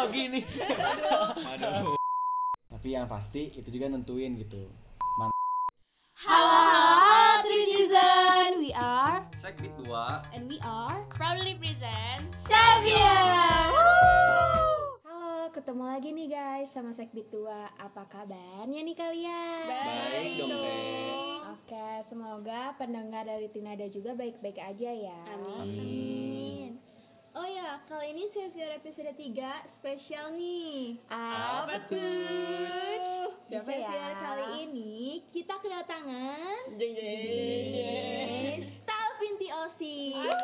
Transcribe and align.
grogi 0.00 0.24
nih. 0.32 0.44
Aduh. 1.44 1.96
Tapi 2.72 2.88
yang 2.96 3.04
pasti 3.04 3.52
itu 3.52 3.68
juga 3.68 3.92
nentuin 3.92 4.40
gitu. 4.40 4.72
Man 5.20 5.28
Halo, 6.24 6.60
halo, 6.64 7.44
Trinizen. 7.44 8.64
We 8.64 8.72
are 8.72 9.20
Sekbit 9.44 9.76
2 9.84 10.32
and 10.32 10.48
we 10.48 10.56
are 10.64 11.04
proudly 11.12 11.52
present 11.60 12.32
Xavier. 12.48 13.68
Halo, 15.04 15.52
ketemu 15.52 15.84
lagi 15.84 16.08
nih 16.16 16.28
guys 16.32 16.68
sama 16.72 16.96
Sekbit 16.96 17.28
2. 17.28 17.44
Apa 17.84 18.08
kabarnya 18.08 18.80
nih 18.80 18.96
kalian? 18.96 19.64
Baik 19.68 20.48
dong. 20.48 21.40
Oke, 21.60 21.88
semoga 22.08 22.72
pendengar 22.80 23.28
dari 23.28 23.52
Tinada 23.52 23.84
juga 23.92 24.16
baik-baik 24.16 24.56
aja 24.56 24.90
ya. 24.96 25.20
Amin. 25.60 26.69
Oh 27.30 27.46
ya, 27.46 27.78
kali 27.86 28.10
ini 28.10 28.26
Xavier 28.28 28.74
episode 28.74 29.14
3 29.14 29.22
spesial 29.78 30.34
nih. 30.34 30.98
Apa 31.06 31.78
tuh? 31.86 33.30
Di 33.46 33.54
Siapa 33.54 33.70
ya? 33.70 33.90
Kali 34.16 34.46
ini 34.64 35.22
kita 35.30 35.54
kedatangan 35.58 36.74
Jeng 36.74 36.90
jeng. 36.90 38.58
staff 38.82 39.14
inti 39.22 39.46
OSIS. 39.46 40.38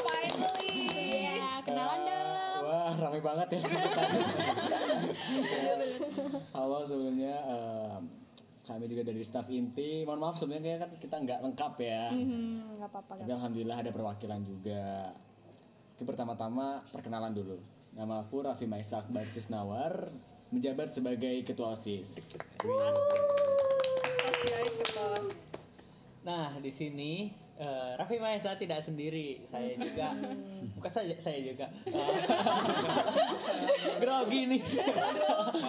Finally. 0.00 0.72
Iya, 0.96 1.60
kenalan 1.60 2.00
dong. 2.04 2.60
Wah, 2.64 2.92
rame 2.96 3.20
banget 3.20 3.48
ya. 3.52 3.60
Halo 6.56 6.76
sebelumnya 6.84 7.36
em, 7.44 7.97
kami 8.68 8.84
juga 8.84 9.08
dari 9.08 9.24
staf 9.24 9.48
inti. 9.48 10.04
Mohon 10.04 10.20
maaf 10.20 10.36
sebenarnya 10.44 10.84
kan 10.84 10.90
kita 11.00 11.16
nggak 11.24 11.40
lengkap 11.40 11.74
ya. 11.80 12.02
Hmm, 12.12 12.76
nggak 12.76 12.90
apa-apa. 12.92 13.12
Tapi 13.24 13.32
alhamdulillah 13.32 13.78
ada 13.80 13.90
perwakilan 13.90 14.40
juga. 14.44 15.16
Oke, 15.96 16.02
pertama-tama 16.04 16.84
perkenalan 16.92 17.32
dulu. 17.32 17.56
Nama 17.96 18.22
aku 18.22 18.44
Raffi 18.44 18.68
Maisak 18.68 19.08
Barcis 19.08 19.48
Nawar, 19.48 20.12
menjabat 20.52 20.92
sebagai 20.92 21.42
ketua 21.48 21.80
OSIS. 21.80 22.04
Nah, 26.22 26.60
di 26.60 26.70
sini 26.76 27.32
eh, 27.56 27.90
Raffi 27.96 28.20
Maesa 28.20 28.54
tidak 28.60 28.84
sendiri, 28.84 29.42
saya 29.50 29.74
juga, 29.74 30.14
bukan 30.78 30.92
saja 30.94 31.14
saya 31.26 31.38
juga. 31.42 31.66
Grogi 34.02 34.40
nih. 34.46 34.62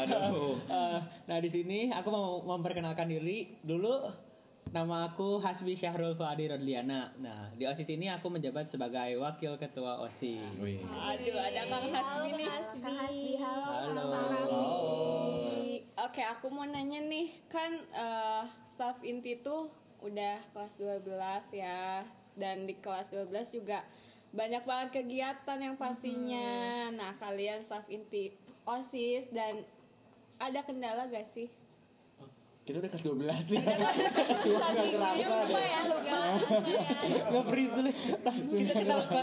Aduh. 0.05 0.61
Eh, 0.69 0.99
nah 1.25 1.37
di 1.41 1.49
sini 1.49 1.89
aku 1.89 2.13
mau 2.13 2.45
memperkenalkan 2.45 3.09
diri 3.09 3.57
dulu. 3.65 4.29
Nama 4.69 5.09
aku 5.09 5.41
Hasbi 5.41 5.81
Syahrul 5.81 6.13
Fuadi 6.13 6.45
Rodliana. 6.45 7.09
Nah 7.17 7.49
di 7.57 7.65
osis 7.65 7.89
ini 7.89 8.05
aku 8.13 8.29
menjabat 8.29 8.69
sebagai 8.69 9.17
wakil 9.17 9.57
ketua 9.57 9.97
osis. 10.05 10.45
Wih. 10.61 10.85
Aduh, 10.85 11.41
ada 11.41 11.61
Kang 11.65 11.89
Hasbi 11.89 12.29
nih. 12.37 12.49
Kang 12.77 12.95
Hasbi, 13.01 13.33
halo. 13.41 14.05
Halo. 14.13 14.61
Oke, 15.99 16.23
aku 16.23 16.47
mau 16.47 16.63
nanya 16.63 17.03
nih, 17.03 17.27
kan 17.51 17.75
eh, 17.91 18.43
staff 18.71 19.03
inti 19.03 19.35
tuh 19.43 19.67
udah 19.99 20.39
kelas 20.55 20.71
12 20.79 21.11
ya, 21.51 22.07
dan 22.39 22.63
di 22.63 22.71
kelas 22.79 23.11
12 23.11 23.51
juga 23.51 23.83
banyak 24.29 24.63
banget 24.63 24.89
kegiatan 24.93 25.57
yang 25.57 25.75
pastinya. 25.75 26.49
Nah, 26.91 27.17
kalian 27.17 27.65
staff 27.65 27.85
inti 27.87 28.29
OSIS 28.63 29.25
dan 29.31 29.65
ada 30.37 30.61
kendala 30.61 31.09
gak 31.09 31.27
sih? 31.33 31.49
Kita 32.63 32.85
udah 32.85 32.91
kelas 32.93 33.01
12 33.01 33.25
ya. 33.25 33.61
Tua 34.45 34.67
nggak 34.69 34.87
kerasa 34.93 35.17
Lupa 35.17 35.49
deh. 35.49 35.57
ya, 35.65 35.79
lupa. 35.89 36.17
Nggak 37.25 37.45
freeze 37.49 37.73
dulu. 37.73 37.89
Kita 37.89 38.31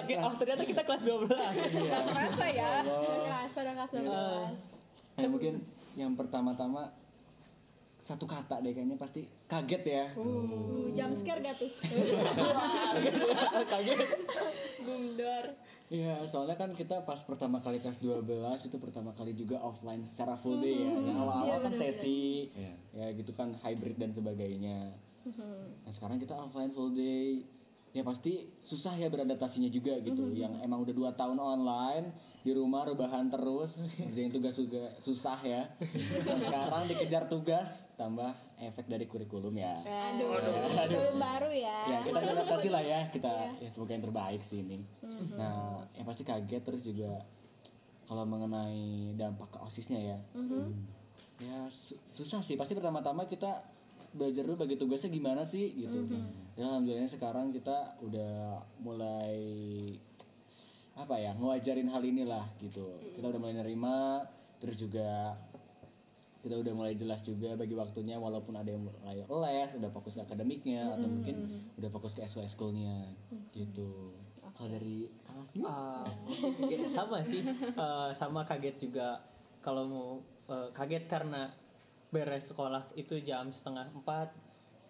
kita 0.02 0.18
oh 0.18 0.32
ternyata 0.34 0.62
kita 0.66 0.82
kelas 0.82 1.02
12. 1.06 1.30
Iya. 1.30 1.98
Kerasa 2.10 2.44
ya? 2.50 2.68
Allah. 2.82 3.22
Kerasa 3.22 3.58
udah 3.62 3.74
kelas 3.78 3.90
12. 3.94 4.02
Eh, 4.02 4.50
Ya, 5.16 5.28
mungkin 5.30 5.54
yang 5.94 6.12
pertama-tama 6.12 6.90
satu 8.06 8.22
kata 8.24 8.62
deh 8.62 8.70
kayaknya 8.70 8.94
pasti 8.94 9.26
kaget 9.50 9.82
ya. 9.82 10.04
Uh, 10.14 10.94
jam 10.94 11.10
scare 11.20 11.42
gak 11.42 11.58
tuh? 11.58 11.70
Kaget. 13.72 13.98
Bundor. 14.86 15.44
Iya, 15.86 16.26
soalnya 16.34 16.58
kan 16.58 16.74
kita 16.74 17.06
pas 17.06 17.22
pertama 17.22 17.62
kali 17.62 17.78
kelas 17.78 17.98
12 18.02 18.66
itu 18.66 18.76
pertama 18.78 19.14
kali 19.14 19.34
juga 19.34 19.62
offline 19.62 20.02
secara 20.14 20.34
full 20.42 20.58
day 20.58 20.82
ya. 20.82 20.90
Yang 20.90 21.18
awal-awal 21.18 21.58
kan 21.62 21.72
sesi, 21.78 22.50
Iya. 22.54 22.74
ya 22.94 23.06
gitu 23.14 23.30
kan 23.34 23.54
hybrid 23.62 23.94
dan 23.94 24.10
sebagainya. 24.10 24.94
Nah 25.26 25.92
sekarang 25.94 26.18
kita 26.18 26.34
offline 26.34 26.74
full 26.74 26.90
day, 26.94 27.42
ya 27.94 28.02
pasti 28.02 28.50
susah 28.66 28.98
ya 28.98 29.06
beradaptasinya 29.06 29.70
juga 29.70 29.98
gitu. 30.02 30.34
Yang 30.34 30.58
emang 30.62 30.82
udah 30.82 30.94
dua 30.94 31.10
tahun 31.14 31.38
online 31.38 32.10
di 32.42 32.50
rumah 32.50 32.86
rebahan 32.86 33.30
terus, 33.30 33.70
ngerjain 34.02 34.30
tugas 34.34 34.54
juga 34.58 34.90
susah 35.02 35.38
ya. 35.42 35.70
Nah, 36.26 36.38
sekarang 36.42 36.82
dikejar 36.90 37.30
tugas, 37.30 37.66
tambah 37.96 38.28
efek 38.60 38.86
dari 38.86 39.08
kurikulum 39.08 39.56
ya. 39.56 39.80
Aduh, 39.80 40.36
Aduh. 40.36 41.00
belum 41.00 41.16
baru 41.16 41.50
ya. 41.52 41.78
Ya 41.88 41.98
kita 42.04 42.18
beradaptasi 42.20 42.68
lah 42.68 42.82
ya, 42.84 43.00
kita 43.08 43.32
ya 43.56 43.68
semoga 43.72 43.92
yang 43.96 44.04
terbaik 44.04 44.40
sih 44.52 44.60
ini. 44.60 44.78
Nah, 45.34 45.80
yang 45.96 46.04
pasti 46.04 46.22
kaget 46.22 46.62
terus 46.62 46.84
juga 46.84 47.24
kalau 48.06 48.28
mengenai 48.28 49.16
dampak 49.16 49.48
ke 49.48 49.58
osisnya 49.64 50.00
ya. 50.14 50.18
Ya 51.40 51.68
su- 51.88 52.00
susah 52.16 52.44
sih. 52.44 52.56
Pasti 52.56 52.76
pertama-tama 52.76 53.24
kita 53.28 53.64
belajar 54.16 54.44
dulu 54.48 54.64
bagi 54.64 54.76
tugasnya 54.76 55.12
gimana 55.12 55.48
sih 55.48 55.72
gitu. 55.76 56.04
Ya 56.56 56.64
alhamdulillah 56.68 57.12
sekarang 57.12 57.52
kita 57.52 57.96
udah 58.00 58.60
mulai 58.80 59.36
apa 60.96 61.12
ya 61.20 61.36
ngewajarin 61.36 61.88
hal 61.92 62.00
inilah 62.00 62.44
gitu. 62.60 63.00
Kita 63.16 63.24
udah 63.28 63.40
mulai 63.40 63.56
nerima 63.56 64.24
terus 64.60 64.80
juga 64.80 65.36
kita 66.46 66.62
udah 66.62 66.74
mulai 66.78 66.94
jelas 66.94 67.18
juga 67.26 67.58
bagi 67.58 67.74
waktunya 67.74 68.14
walaupun 68.22 68.54
ada 68.54 68.70
yang 68.70 68.86
mulai 68.86 69.18
les 69.18 69.70
udah 69.82 69.90
fokus 69.90 70.14
ke 70.14 70.22
akademiknya 70.22 70.94
atau 70.94 71.10
mungkin 71.10 71.66
udah 71.74 71.90
fokus 71.90 72.14
ke 72.14 72.22
SOS 72.30 72.54
schoolnya 72.54 73.10
gitu. 73.50 74.14
Kalau 74.54 74.70
dari? 74.70 75.10
Ah, 75.66 76.06
ya, 76.70 76.86
sama 77.02 77.18
sih. 77.26 77.42
Eh, 77.50 78.10
sama 78.22 78.46
kaget 78.46 78.78
juga 78.78 79.26
kalau 79.58 79.82
mau 79.90 80.08
eh, 80.54 80.70
kaget 80.70 81.10
karena 81.10 81.50
beres 82.14 82.46
sekolah 82.46 82.94
itu 82.94 83.18
jam 83.26 83.50
setengah 83.58 83.90
empat 83.90 84.30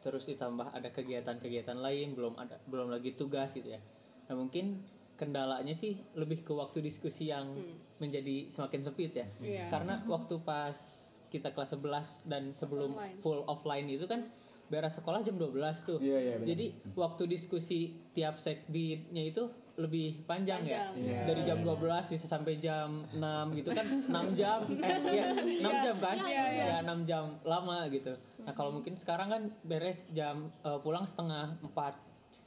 terus 0.04 0.28
ditambah 0.28 0.70
ada 0.76 0.92
kegiatan-kegiatan 0.92 1.80
lain 1.80 2.12
belum 2.12 2.36
ada 2.36 2.60
belum 2.68 2.92
lagi 2.92 3.16
tugas 3.16 3.48
gitu 3.56 3.72
ya. 3.72 3.80
Nah 4.28 4.36
mungkin 4.36 4.84
kendalanya 5.16 5.72
sih 5.80 6.04
lebih 6.12 6.44
ke 6.44 6.52
waktu 6.52 6.84
diskusi 6.84 7.32
yang 7.32 7.56
menjadi 7.96 8.52
semakin 8.52 8.84
sempit 8.84 9.16
ya. 9.16 9.26
Iya. 9.40 9.72
karena 9.72 10.04
waktu 10.04 10.36
pas 10.44 10.76
kita 11.36 11.48
kelas 11.50 11.70
11 11.70 12.02
dan 12.24 12.42
sebelum 12.56 12.90
Offline. 12.92 13.16
full 13.20 13.40
offline 13.44 13.86
itu 13.86 14.04
kan 14.04 14.26
beres 14.66 14.90
sekolah 14.92 15.22
jam 15.22 15.36
12 15.36 15.52
tuh 15.84 15.98
Iya, 16.00 16.18
iya, 16.18 16.34
benar. 16.36 16.48
jadi 16.48 16.66
waktu 16.94 17.22
diskusi 17.28 17.80
tiap 18.12 18.42
sekbidnya 18.42 19.22
itu 19.26 19.46
lebih 19.76 20.24
panjang, 20.24 20.64
ya. 20.64 20.88
Panjang. 20.88 20.92
Iya, 20.98 21.20
Dari 21.22 21.42
jam 21.44 21.58
iya. 21.60 22.00
12 22.02 22.10
bisa 22.10 22.26
sampai 22.26 22.54
jam 22.58 22.88
6 23.12 23.20
gitu 23.54 23.70
kan 23.70 23.86
6 24.26 24.34
jam 24.34 24.58
eh 24.66 24.98
iya 25.12 25.26
6 25.60 25.84
jam 25.84 25.96
kan? 26.00 26.16
Iya, 26.18 26.44
iya. 26.50 26.64
Ya 26.66 26.76
6 26.82 27.04
jam 27.04 27.24
lama 27.44 27.84
gitu. 27.86 28.12
Nah, 28.42 28.52
kalau 28.52 28.72
mungkin 28.72 28.96
sekarang 28.96 29.28
kan 29.28 29.42
beres 29.62 30.00
jam 30.10 30.48
eh, 30.60 30.78
pulang 30.80 31.04
setengah 31.06 31.60
4 31.62 31.70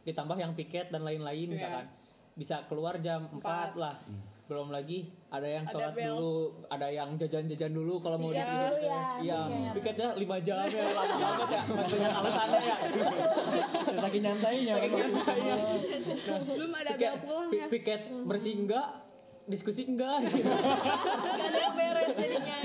ditambah 0.03 0.35
yang 0.35 0.51
piket 0.53 0.89
dan 0.89 1.01
lain-lain 1.01 1.47
Iya. 1.47 1.53
misalkan 1.53 1.85
bisa 2.33 2.55
keluar 2.66 2.97
jam 2.99 3.29
4 3.31 3.78
lah. 3.78 3.95
Belum 4.49 4.67
lagi 4.67 5.05
ada 5.29 5.45
yang 5.45 5.61
Ada 5.63 5.71
sholat 5.71 5.93
bel. 5.93 6.09
dulu, 6.11 6.35
ada 6.67 6.87
yang 6.89 7.09
jajan-jajan 7.15 7.69
dulu 7.69 8.01
kalau 8.01 8.17
mau 8.17 8.33
Iya, 8.33 8.41
di 8.41 8.49
sini. 8.49 8.65
iya, 8.81 8.99
Iya, 9.21 9.39
iya. 9.45 9.71
piketnya 9.71 10.07
5 10.15 10.37
jam 10.41 10.57
ya, 10.67 10.83
lama 10.89 11.15
banget 11.15 11.47
ya. 11.47 11.61
Dengan 11.85 12.11
alasannya 12.11 12.59
ya. 12.59 12.77
saking 14.01 14.23
nyantainya 14.25 14.73
waktu 14.73 14.89
itu. 14.89 16.13
Belum 16.49 16.71
ada 16.73 16.89
Piket, 16.89 17.11
bel 17.13 17.21
pulang 17.21 17.49
ya. 17.51 17.65
piket 17.69 18.01
bersih 18.25 18.53
enggak, 18.57 18.87
diskusi 19.46 19.81
enggak. 19.85 20.17
gitu. 20.25 20.41
Gak 20.41 21.45
ada 21.45 21.57
yang 21.59 21.75
beres 21.75 22.09
jadinya. 22.11 22.57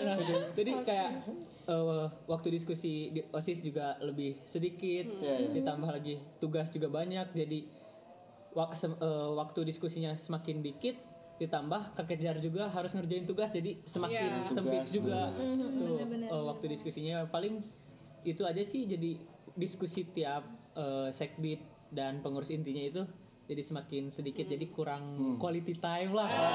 Nah, 0.00 0.16
jadi 0.58 0.72
kayak 0.82 1.10
eh, 1.64 2.04
waktu 2.26 2.48
diskusi 2.52 2.92
di 3.08 3.22
OSIS 3.24 3.62
juga 3.62 3.94
lebih 4.00 4.34
sedikit, 4.50 5.06
iya. 5.16 5.46
ditambah 5.48 5.90
lagi 5.92 6.18
tugas 6.38 6.66
juga 6.68 6.90
banyak, 6.90 7.30
jadi 7.30 7.62
wak- 8.50 8.82
eh, 8.82 8.90
waktu 9.32 9.60
diskusinya 9.64 10.18
semakin 10.20 10.58
dikit, 10.60 10.98
ditambah 11.40 11.96
kekejar 11.96 12.36
juga 12.38 12.68
harus 12.68 12.92
ngerjain 12.92 13.24
tugas, 13.24 13.48
jadi 13.48 13.72
semakin 13.88 14.20
Iya. 14.20 14.52
sempit 14.52 14.82
Tugas, 14.82 14.92
juga. 14.92 15.20
bener. 15.32 15.68
Tuh, 15.72 15.96
bener, 16.04 16.28
eh, 16.28 16.44
waktu 16.44 16.64
diskusinya 16.70 17.24
paling 17.26 17.64
itu 18.22 18.42
aja 18.44 18.62
sih, 18.62 18.84
jadi 18.84 19.10
diskusi 19.54 20.04
tiap 20.06 20.44
eh, 20.70 21.10
sekbid 21.16 21.58
dan 21.90 22.20
pengurus 22.20 22.46
intinya 22.46 22.78
itu 22.78 23.02
jadi 23.44 23.66
semakin 23.66 24.14
sedikit, 24.14 24.46
jadi 24.46 24.62
kurang 24.70 25.02
Hmm. 25.16 25.36
quality 25.36 25.74
time 25.74 26.12
lah. 26.12 26.30
Ya, 26.30 26.46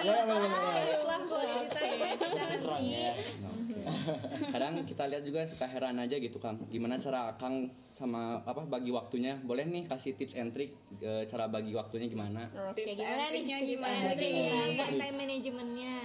bener, 0.00 0.22
bener, 0.24 0.50
bener. 0.56 1.02
Lah, 1.04 1.20
kalau 1.20 1.44
kita 1.60 2.56
Kurang 2.58 2.84
ya. 2.86 3.12
Oke. 3.44 3.82
kadang 4.54 4.82
kita 4.82 5.04
lihat 5.04 5.22
juga 5.22 5.46
suka 5.46 5.64
heran 5.64 5.96
aja 5.96 6.14
gitu 6.14 6.36
kang 6.36 6.60
gimana 6.66 6.98
cara 6.98 7.36
kang 7.36 7.68
sama 7.94 8.40
apa 8.42 8.62
bagi 8.62 8.88
waktunya 8.88 9.34
boleh 9.38 9.64
nih 9.64 9.84
kasih 9.84 10.14
tips 10.14 10.32
and 10.32 10.52
trick 10.52 10.70
eh, 10.96 11.26
cara 11.26 11.46
bagi 11.46 11.72
waktunya 11.72 12.06
gimana 12.06 12.46
Oke, 12.68 12.84
Tips 12.84 12.94
gimana 12.94 13.22
and 13.24 13.34
nih? 13.34 13.62
gimana 13.66 14.08
trick. 14.12 14.32
Iya. 14.32 14.58
Time- 14.76 14.98
Time 14.98 15.16
manajemennya. 15.16 15.96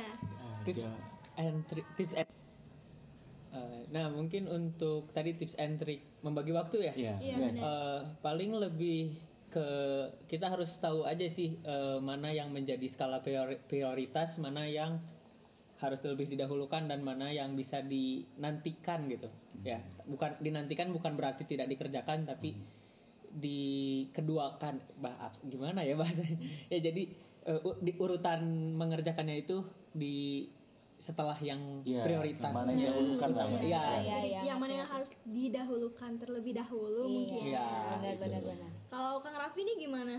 tips 0.63 0.81
and 1.35 1.57
trick 1.67 1.87
tips 1.95 2.13
and 2.15 2.29
Eh, 3.53 3.81
nah 3.87 4.09
mungkin 4.09 4.49
untuk 4.49 5.13
tadi 5.13 5.37
tips 5.37 5.53
and 5.55 5.77
trick 5.77 6.01
membagi 6.19 6.49
waktu 6.49 6.89
ya 6.89 6.93
Iya. 6.95 7.15
Iya, 7.15 7.15
iya. 7.21 7.35
benar. 7.37 7.61
Eh, 7.61 7.99
paling 8.19 8.51
lebih 8.51 9.13
ke 9.47 9.67
kita 10.25 10.49
harus 10.49 10.65
tahu 10.79 11.05
aja 11.05 11.29
sih 11.29 11.61
eh, 11.61 11.97
mana 11.99 12.33
yang 12.33 12.49
menjadi 12.49 12.89
skala 12.89 13.21
priori- 13.21 13.61
prioritas 13.63 14.33
mana 14.35 14.65
yang 14.65 14.97
harus 15.83 15.99
lebih 16.07 16.31
didahulukan 16.31 16.87
dan 16.87 17.03
mana 17.03 17.27
yang 17.27 17.59
bisa 17.59 17.83
dinantikan 17.83 19.11
gitu 19.11 19.27
ya 19.67 19.83
bukan 20.07 20.39
dinantikan 20.39 20.95
bukan 20.95 21.19
berarti 21.19 21.43
tidak 21.43 21.67
dikerjakan 21.67 22.23
tapi 22.23 22.55
dikeduakan 23.33 24.79
bah 25.03 25.33
gimana 25.43 25.83
ya 25.83 25.99
bahasanya 25.99 26.39
ya 26.71 26.79
jadi 26.79 27.03
eh, 27.43 27.59
u- 27.67 27.79
di 27.83 27.91
urutan 27.99 28.39
mengerjakannya 28.79 29.43
itu 29.43 29.59
di 29.91 30.47
setelah 31.03 31.35
yang 31.43 31.83
Iya, 31.83 31.99
prioritas 32.07 32.47
Mana 32.55 32.71
yang 32.71 32.79
didahulukan 32.79 33.29
lah 33.35 33.43
ya. 33.43 33.59
Iya. 33.59 33.83
Iya, 33.99 34.17
iya. 34.23 34.41
yang 34.47 34.55
mana 34.63 34.73
yang 34.79 34.87
harus 34.87 35.11
didahulukan 35.27 36.11
terlebih 36.15 36.55
dahulu 36.55 37.03
mungkin. 37.11 37.43
Iya. 37.51 37.67
Benar, 37.99 37.99
gitu. 38.15 38.21
benar, 38.23 38.41
benar. 38.47 38.71
Kalau 38.87 39.19
Kang 39.19 39.35
Raffi 39.35 39.61
nih 39.67 39.75
gimana 39.83 40.15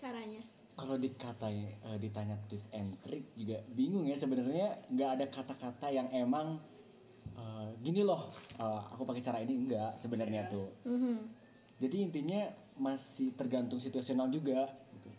caranya? 0.00 0.40
Kalau 0.72 0.96
dikatain 0.96 1.68
eh, 1.68 1.98
ditanya 2.00 2.36
tips 2.48 2.68
and 2.72 2.96
trick 3.04 3.28
juga 3.36 3.60
bingung 3.76 4.08
ya 4.08 4.16
sebenarnya 4.16 4.88
nggak 4.88 5.10
ada 5.20 5.26
kata-kata 5.28 5.86
yang 5.92 6.08
emang 6.10 6.56
eh, 7.36 7.68
gini 7.84 8.00
loh 8.00 8.32
eh, 8.56 8.80
aku 8.90 9.04
pakai 9.04 9.22
cara 9.22 9.38
ini 9.44 9.68
enggak 9.68 10.00
sebenarnya 10.00 10.48
tuh. 10.48 10.72
Mhm. 10.88 11.16
Jadi 11.82 11.96
intinya 11.98 12.40
masih 12.78 13.34
tergantung 13.36 13.78
situasional 13.78 14.30
juga. 14.30 14.70
gitu. 14.96 15.10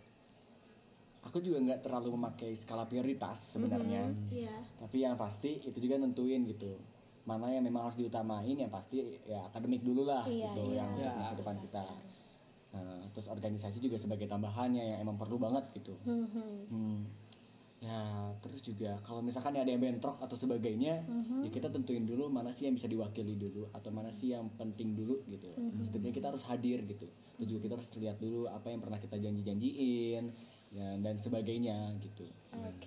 Aku 1.24 1.38
juga 1.40 1.60
nggak 1.62 1.82
terlalu 1.86 2.18
memakai 2.18 2.58
skala 2.64 2.84
prioritas 2.90 3.38
sebenarnya. 3.54 4.10
Iya. 4.32 4.56
Tapi 4.80 4.98
yang 5.00 5.16
pasti 5.16 5.62
itu 5.62 5.78
juga 5.78 6.02
nentuin 6.02 6.44
gitu. 6.50 6.76
Mana 7.24 7.48
yang 7.48 7.64
memang 7.64 7.88
harus 7.88 8.00
diutamain 8.00 8.52
yang 8.52 8.68
pasti 8.68 9.00
ya 9.24 9.48
akademik 9.48 9.80
dulu 9.80 10.04
lah 10.04 10.28
Iya, 10.28 10.52
gitu 10.52 10.76
iya. 10.76 10.84
yang 10.84 10.90
di 10.98 11.04
masa 11.08 11.36
depan 11.40 11.56
kita. 11.64 11.84
Nah, 12.74 13.06
terus 13.14 13.30
organisasi 13.30 13.78
juga 13.78 14.02
sebagai 14.02 14.26
tambahannya 14.26 14.98
yang 14.98 15.00
emang 15.06 15.18
perlu 15.22 15.38
banget 15.38 15.62
gitu. 15.78 15.94
Mhm. 16.04 16.74
Hmm. 16.74 17.02
Ya, 17.84 18.32
terus 18.40 18.64
juga 18.64 18.96
kalau 19.04 19.20
misalkan 19.20 19.60
ada 19.60 19.68
yang 19.68 19.84
bentrok 19.84 20.16
atau 20.24 20.40
sebagainya, 20.40 21.04
Mhm. 21.04 21.44
ya 21.44 21.50
kita 21.52 21.68
tentuin 21.68 22.08
dulu 22.08 22.32
mana 22.32 22.56
sih 22.56 22.66
yang 22.66 22.80
bisa 22.80 22.88
diwakili 22.88 23.36
dulu 23.36 23.68
atau 23.76 23.92
mana 23.92 24.08
sih 24.24 24.32
yang 24.32 24.48
penting 24.56 24.96
dulu 24.96 25.20
gitu. 25.28 25.52
Mhm. 25.60 25.92
Setidaknya 25.92 26.16
kita 26.16 26.28
harus 26.32 26.44
hadir 26.48 26.80
gitu. 26.88 27.12
Terus 27.36 27.48
juga 27.52 27.60
kita 27.68 27.74
harus 27.76 27.90
lihat 28.00 28.18
dulu 28.24 28.48
apa 28.48 28.72
yang 28.72 28.80
pernah 28.80 28.98
kita 29.04 29.20
janji-janjiin 29.20 30.24
ya, 30.72 30.96
dan 31.04 31.16
sebagainya 31.22 31.92
gitu. 32.00 32.26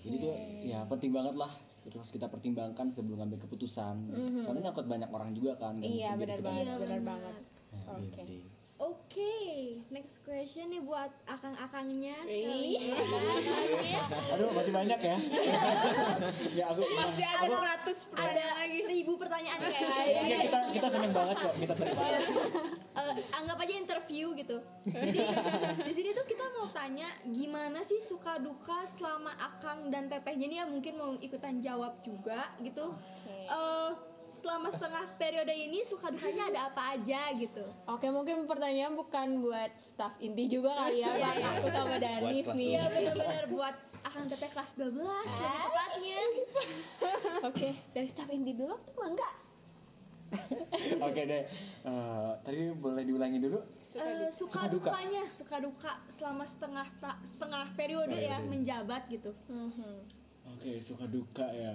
Jadi 0.03 0.17
itu 0.17 0.31
ya 0.67 0.89
penting 0.89 1.13
banget 1.13 1.37
lah 1.37 1.53
terus 1.87 2.09
kita 2.11 2.27
pertimbangkan 2.27 2.91
sebelum 2.97 3.23
ngambil 3.23 3.39
keputusan. 3.47 4.11
Mhm. 4.11 4.43
Soalnya 4.49 4.73
nyangkut 4.73 4.87
banyak 4.91 5.11
orang 5.13 5.31
juga 5.37 5.55
kan. 5.61 5.79
Iya, 5.79 6.17
mungkin 6.17 6.21
benar 6.25 6.39
kita 6.41 6.49
banget, 6.49 6.77
benar 6.81 7.01
banget. 7.05 7.35
Nah, 7.71 7.83
Oke. 7.95 8.03
gitu. 8.11 8.56
Oke, 8.77 9.81
next 9.89 10.13
question 10.21 10.69
nih 10.69 10.85
buat 10.85 11.09
akang-akangnya 11.25 12.13
sekalian. 12.29 12.93
Aduh, 14.37 14.53
masih 14.53 14.73
banyak 14.77 15.01
ya. 15.01 15.17
ya 16.61 16.65
aku 16.77 16.85
Masih 16.85 17.25
ada 17.25 17.47
aku, 17.49 17.55
100 17.97 18.13
pertanyaan 18.13 18.57
lagi. 18.61 18.79
Seribu 18.85 19.13
pertanyaan 19.17 19.59
ya, 19.65 19.81
kayaknya. 19.81 20.37
kita 20.45 20.59
kita 20.77 20.89
seneng 20.93 21.13
banget 21.17 21.37
kok 21.41 21.55
kita 21.57 21.75
terima. 21.81 22.05
Eh, 23.01 23.15
anggap 23.33 23.57
aja 23.65 23.75
interview 23.81 24.27
gitu. 24.37 24.57
Jadi 24.85 25.21
di 25.81 25.93
sini 25.97 26.09
tuh 26.13 26.27
kita 26.29 26.45
mau 26.61 26.69
tanya 26.77 27.09
gimana 27.25 27.81
sih 27.89 28.05
suka 28.13 28.37
duka 28.45 28.93
selama 29.01 29.33
Akang 29.41 29.89
dan 29.89 30.13
Tetehnya 30.13 30.47
nih 30.53 30.59
ya 30.61 30.65
mungkin 30.69 30.95
mau 31.01 31.17
ikutan 31.25 31.65
jawab 31.65 31.97
juga 32.05 32.53
gitu. 32.61 32.93
Eh 33.25 34.16
selama 34.39 34.69
setengah 34.71 35.05
periode 35.17 35.51
ini 35.51 35.85
suka 35.87 36.09
dukanya 36.09 36.45
ada 36.47 36.61
apa 36.69 36.83
aja 36.95 37.35
gitu. 37.35 37.65
Oke, 37.87 38.07
mungkin 38.09 38.45
pertanyaan 38.45 38.95
bukan 38.95 39.41
buat 39.41 39.69
staff 39.91 40.15
inti 40.19 40.47
juga 40.47 40.71
kali 40.77 41.01
ya, 41.01 41.09
Iya, 41.09 41.21
Bang. 41.21 41.37
iya. 41.37 41.49
Aku 41.55 41.69
sama 41.71 41.97
Danis 41.97 42.47
nih. 42.49 42.69
Iya 42.71 42.83
benar-benar 42.87 43.45
buat 43.49 43.75
Akang 44.03 44.27
Teteh 44.27 44.51
kelas 44.51 44.71
12 44.77 44.93
lebih 44.93 45.59
tepatnya. 45.59 46.19
Oke, 47.43 47.69
dari 47.91 48.09
staff 48.09 48.29
inti 48.29 48.53
dulu 48.53 48.75
tuh 48.89 49.05
enggak? 49.05 49.33
Oke 51.01 51.23
deh. 51.23 51.43
Eh, 51.83 52.31
tadi 52.43 52.59
boleh 52.73 53.03
diulangi 53.03 53.39
dulu. 53.39 53.59
Eh, 53.93 54.29
suka, 54.37 54.61
Suka 54.61 54.69
duka. 54.69 54.91
dukanya, 54.93 55.25
suka 55.35 55.57
duka 55.59 55.93
selama 56.15 56.45
setengah 56.51 56.87
ta- 56.99 57.21
setengah 57.31 57.65
periode 57.73 58.13
ya 58.13 58.37
menjabat 58.39 59.09
gitu. 59.09 59.33
Mhm. 59.47 60.05
Oke, 60.47 60.85
suka 60.85 61.05
duka 61.07 61.47
ya. 61.49 61.75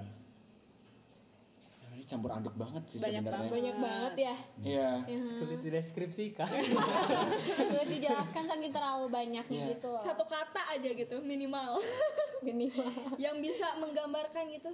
Ini 2.01 2.09
campur 2.09 2.33
aduk 2.33 2.57
banget 2.57 2.81
sih 2.89 2.98
Banyak 2.98 3.21
sebenarnya. 3.21 3.38
banget. 3.38 3.53
Banyak 3.53 3.75
banget 3.77 4.13
ya. 4.18 4.36
Iya. 4.59 4.89
sulit 5.38 5.59
dideskripsikan 5.62 6.50
Sulit 7.69 7.88
dijelaskan 7.92 8.44
saking 8.48 8.74
terlalu 8.74 9.06
banyaknya 9.07 9.53
Iya. 9.62 9.69
gitu 9.71 9.88
loh. 9.88 10.01
Satu 10.01 10.25
kata 10.25 10.62
aja 10.71 10.89
gitu 10.89 11.15
minimal 11.21 11.77
minimal. 12.42 12.89
yang 13.15 13.38
bisa 13.38 13.77
menggambarkan 13.77 14.50
gitu. 14.50 14.74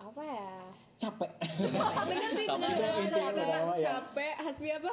Apa 0.00 0.22
ya? 0.24 0.52
Capek. 0.98 1.30
bener 2.08 2.30
sih, 2.32 2.46
Capek. 2.48 3.44
ya. 3.76 4.00
Capek, 4.00 4.34
Hasbi 4.38 4.68
apa? 4.74 4.92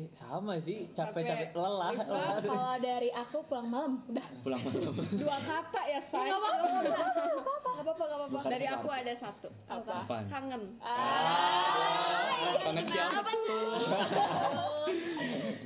Ih, 0.00 0.08
sama 0.16 0.56
sih 0.64 0.88
capek-capek 0.96 1.52
Capek. 1.52 1.60
lelah, 1.60 1.92
Lelah. 1.92 2.40
Kalau 2.40 2.76
dari 2.80 3.12
aku 3.12 3.44
pulang 3.44 3.68
malam 3.68 4.00
udah. 4.08 4.26
pulang 4.40 4.60
malam 4.64 4.96
Dua 5.12 5.36
kata 5.44 5.82
ya, 5.84 6.00
say. 6.08 6.24
Gak 6.24 6.40
apa-apa, 6.40 6.66
gak 6.72 7.84
apa-apa, 7.84 8.00
gak 8.00 8.16
apa-apa. 8.16 8.48
Dari 8.48 8.66
aku 8.66 8.88
ada 8.88 9.12
satu. 9.20 9.48
Apa? 9.68 9.92
Apaan? 10.08 10.24
Kangen. 10.32 10.62
Ah, 10.80 12.56
kangen 12.64 12.84
siapa 12.88 13.20
Apa 13.20 13.32
tuh? 13.44 13.76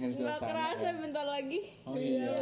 Nggak 0.15 0.39
kerasa 0.43 0.83
ya. 0.85 0.93
bentar 0.99 1.25
lagi. 1.25 1.59
Oh 1.87 1.95
iya. 1.95 2.35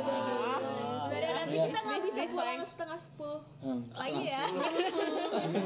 Iya. 1.62 1.68
kita 1.68 1.80
nggak 1.80 2.00
bisa 2.02 2.20
pulang 2.28 2.60
setengah 2.66 2.98
sepuluh 3.00 3.40
Hmm. 3.62 3.82
lagi 3.94 4.22
ya. 4.26 4.42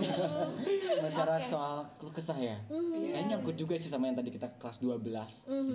Bicara 1.03 1.35
soal 1.49 1.77
keluh 1.97 2.13
kesah 2.13 2.39
ya. 2.39 2.57
Kayaknya 2.69 3.23
nyangkut 3.33 3.57
juga 3.57 3.75
sih 3.77 3.89
sama 3.89 4.07
yang 4.07 4.17
tadi 4.17 4.31
kita 4.31 4.49
kelas 4.59 4.77
12. 4.79 5.01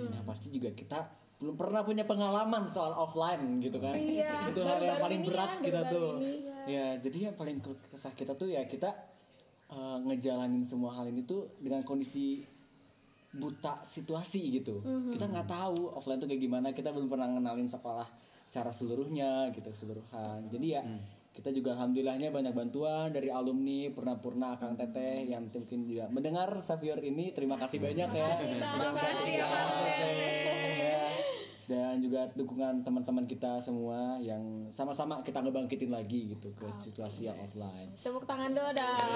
Nah, 0.08 0.22
pasti 0.24 0.48
juga 0.48 0.70
kita 0.70 0.98
belum 1.38 1.58
pernah 1.58 1.82
punya 1.82 2.06
pengalaman 2.06 2.70
soal 2.70 2.94
offline 2.94 3.58
gitu 3.58 3.76
kan. 3.76 3.94
Iya. 3.94 4.54
Itu 4.54 4.62
hal 4.62 4.78
yang 4.78 4.98
paling 4.98 5.20
berat 5.26 5.50
ya, 5.52 5.62
kita 5.64 5.80
tuh. 5.90 6.10
ini. 6.16 6.34
Ya, 6.64 6.86
jadi 6.96 7.18
yang 7.26 7.34
paling 7.34 7.58
keluh 7.58 7.78
kesah 7.90 8.14
kita 8.14 8.32
tuh 8.32 8.46
ya 8.46 8.62
kita 8.64 8.90
eh, 9.68 9.96
ngejalanin 10.00 10.68
semua 10.68 10.94
hal 10.94 11.08
ini 11.08 11.24
tuh 11.24 11.50
dengan 11.58 11.82
kondisi 11.82 12.46
buta 13.32 13.88
situasi 13.90 14.38
gitu. 14.54 14.84
Kita 14.84 15.24
nggak 15.24 15.48
tahu 15.48 15.90
offline 15.90 16.20
tuh 16.20 16.28
kayak 16.28 16.38
gimana. 16.40 16.70
Kita 16.70 16.92
belum 16.92 17.08
pernah 17.08 17.26
ngenalin 17.26 17.66
sekolah 17.66 18.06
secara 18.52 18.76
seluruhnya 18.76 19.48
gitu 19.56 19.72
keseluruhan. 19.72 20.52
Jadi 20.52 20.76
ya 20.76 20.84
kita 21.32 21.48
juga 21.56 21.72
alhamdulillahnya 21.72 22.28
banyak 22.28 22.52
bantuan 22.52 23.08
dari 23.08 23.32
alumni 23.32 23.88
purna-purna 23.88 24.60
Kang 24.60 24.76
Teteh 24.76 25.24
yang 25.24 25.48
mungkin 25.48 25.88
juga 25.88 26.04
mendengar 26.12 26.60
Savior 26.68 27.00
ini. 27.00 27.32
Terima 27.32 27.56
kasih 27.56 27.80
banyak 27.80 28.08
ya. 28.12 28.28
Terima 28.36 28.92
kasih 29.00 29.32
ya. 29.40 29.48
Dan 31.64 32.04
juga 32.04 32.28
dukungan 32.36 32.84
teman-teman 32.84 33.24
kita 33.24 33.64
semua 33.64 34.20
yang 34.20 34.68
sama-sama 34.76 35.24
kita 35.24 35.40
ngebangkitin 35.40 35.88
lagi 35.88 36.36
gitu 36.36 36.52
ke 36.52 36.68
situasi 36.84 37.32
yang 37.32 37.40
offline. 37.40 37.88
Tepuk 38.04 38.28
tangan 38.28 38.52
dulu 38.52 38.70
dong. 38.76 39.08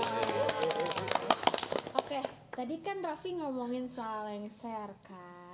Oke, 2.00 2.24
tadi 2.56 2.74
kan 2.80 3.04
Raffi 3.04 3.36
ngomongin 3.36 3.92
soal 3.92 4.32
lengser 4.32 4.96
kan. 5.04 5.45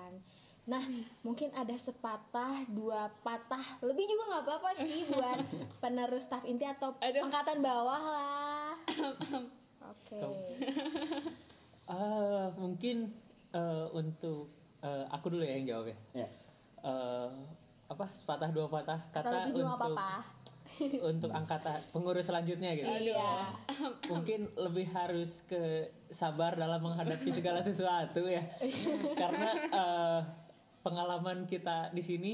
Nah, 0.63 0.85
mungkin 1.27 1.51
ada 1.59 1.75
sepatah, 1.83 2.63
dua 2.71 3.11
patah, 3.27 3.83
lebih 3.83 4.07
juga 4.07 4.23
nggak 4.31 4.45
apa-apa 4.47 4.71
sih 4.87 5.03
buat 5.11 5.39
penerus 5.83 6.23
staf 6.31 6.47
inti 6.47 6.63
atau 6.63 6.95
Aduh. 7.03 7.27
angkatan 7.27 7.59
bawah 7.59 8.03
lah. 8.03 8.75
Oke. 9.93 10.19
Eh, 11.93 12.47
mungkin 12.57 13.11
eh, 13.53 13.87
untuk 13.93 14.49
eh, 14.81 15.05
aku 15.13 15.35
dulu 15.35 15.45
ya 15.45 15.61
yang 15.61 15.67
jawab 15.67 15.87
ya. 15.91 16.25
Ya. 16.25 16.29
Eh, 16.89 17.29
apa 17.91 18.07
sepatah 18.23 18.49
dua 18.55 18.71
patah 18.71 19.03
kata 19.13 19.51
lebih 19.51 19.67
untuk 19.67 19.77
apa-apa. 19.77 20.11
untuk 21.11 21.31
angkatan 21.35 21.85
pengurus 21.93 22.25
selanjutnya 22.25 22.71
gitu. 22.79 22.89
Iya. 22.89 23.53
Mungkin 24.09 24.57
lebih 24.57 24.89
harus 24.95 25.29
ke 25.51 25.91
sabar 26.17 26.57
dalam 26.57 26.81
menghadapi 26.81 27.29
segala 27.35 27.61
sesuatu 27.67 28.25
ya. 28.25 28.47
Karena 29.19 29.51
eh, 29.69 30.21
pengalaman 30.83 31.47
kita 31.47 31.91
di 31.91 32.03
sini 32.03 32.33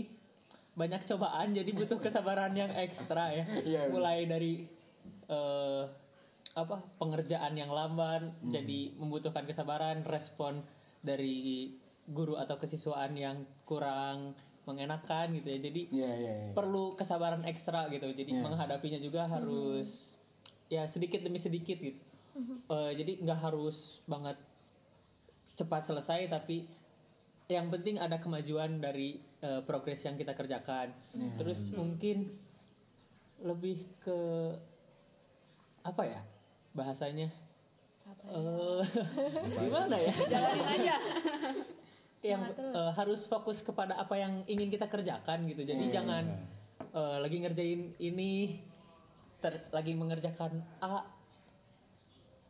banyak 0.75 1.07
cobaan 1.07 1.53
jadi 1.53 1.71
butuh 1.71 1.99
kesabaran 1.99 2.55
yang 2.55 2.71
ekstra 2.71 3.31
ya. 3.31 3.45
Iya. 3.63 3.83
Mulai 3.91 4.25
dari 4.25 4.53
eh, 5.27 5.83
apa 6.55 6.77
pengerjaan 6.99 7.55
yang 7.55 7.71
lamban 7.71 8.35
jadi 8.43 8.91
membutuhkan 8.97 9.47
kesabaran 9.47 10.03
respon 10.03 10.59
dari 10.99 11.71
guru 12.09 12.35
atau 12.35 12.59
kesiswaan 12.59 13.15
yang 13.15 13.37
kurang 13.63 14.35
mengenakan 14.67 15.39
gitu 15.39 15.49
ya 15.49 15.59
jadi 15.63 15.83
Iya, 15.89 16.13
iya, 16.13 16.33
iya. 16.41 16.51
perlu 16.53 16.99
kesabaran 16.99 17.47
ekstra 17.47 17.87
gitu 17.89 18.11
jadi 18.11 18.33
Iya. 18.33 18.43
menghadapinya 18.43 18.99
juga 18.99 19.25
harus 19.25 19.87
ya 20.67 20.85
sedikit 20.89 21.23
demi 21.23 21.39
sedikit 21.39 21.79
gitu 21.79 22.01
Eh, 22.69 22.93
jadi 22.95 23.19
nggak 23.19 23.41
harus 23.41 23.75
banget 24.07 24.39
cepat 25.55 25.87
selesai 25.87 26.31
tapi 26.31 26.71
yang 27.49 27.73
penting 27.73 27.97
ada 27.97 28.21
kemajuan 28.21 28.77
dari 28.77 29.17
eh, 29.41 29.61
progres 29.65 30.05
yang 30.05 30.21
kita 30.21 30.37
kerjakan. 30.37 30.93
Terus 31.41 31.57
mungkin 31.73 32.37
lebih 33.41 33.89
ke 34.05 34.19
apa 35.81 36.03
ya 36.05 36.21
bahasanya? 36.77 37.33
Eh, 38.29 38.83
gimana 39.65 39.97
ya? 39.97 40.13
Jalanin 40.33 40.69
aja. 40.77 40.95
Yang 42.21 42.43
eh, 42.61 42.91
harus 42.93 43.21
fokus 43.33 43.57
kepada 43.65 43.97
apa 43.97 44.13
yang 44.21 44.45
ingin 44.45 44.69
kita 44.69 44.85
kerjakan 44.85 45.49
gitu. 45.49 45.65
Jadi 45.65 45.89
Hmm. 45.89 45.95
jangan 45.97 46.25
eh, 46.93 47.17
lagi 47.25 47.37
ngerjain 47.41 47.97
ini 47.97 48.61
ter- 49.41 49.73
lagi 49.73 49.97
mengerjakan 49.97 50.61
A 50.85 51.09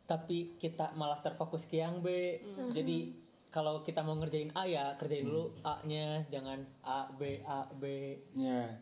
tapi 0.09 0.57
kita 0.57 0.91
malah 0.97 1.21
terfokus 1.21 1.61
ke 1.69 1.79
yang 1.79 2.01
B. 2.03 2.41
Jadi 2.73 3.28
kalau 3.49 3.81
kita 3.81 4.05
mau 4.05 4.13
ngerjain 4.17 4.53
A 4.53 4.63
ya 4.69 4.93
kerjain 5.01 5.25
dulu 5.25 5.49
A-nya 5.65 6.21
jangan 6.29 6.61
A 6.85 7.09
B 7.17 7.41
A 7.45 7.65
B 7.81 7.83
Ya, 8.37 8.77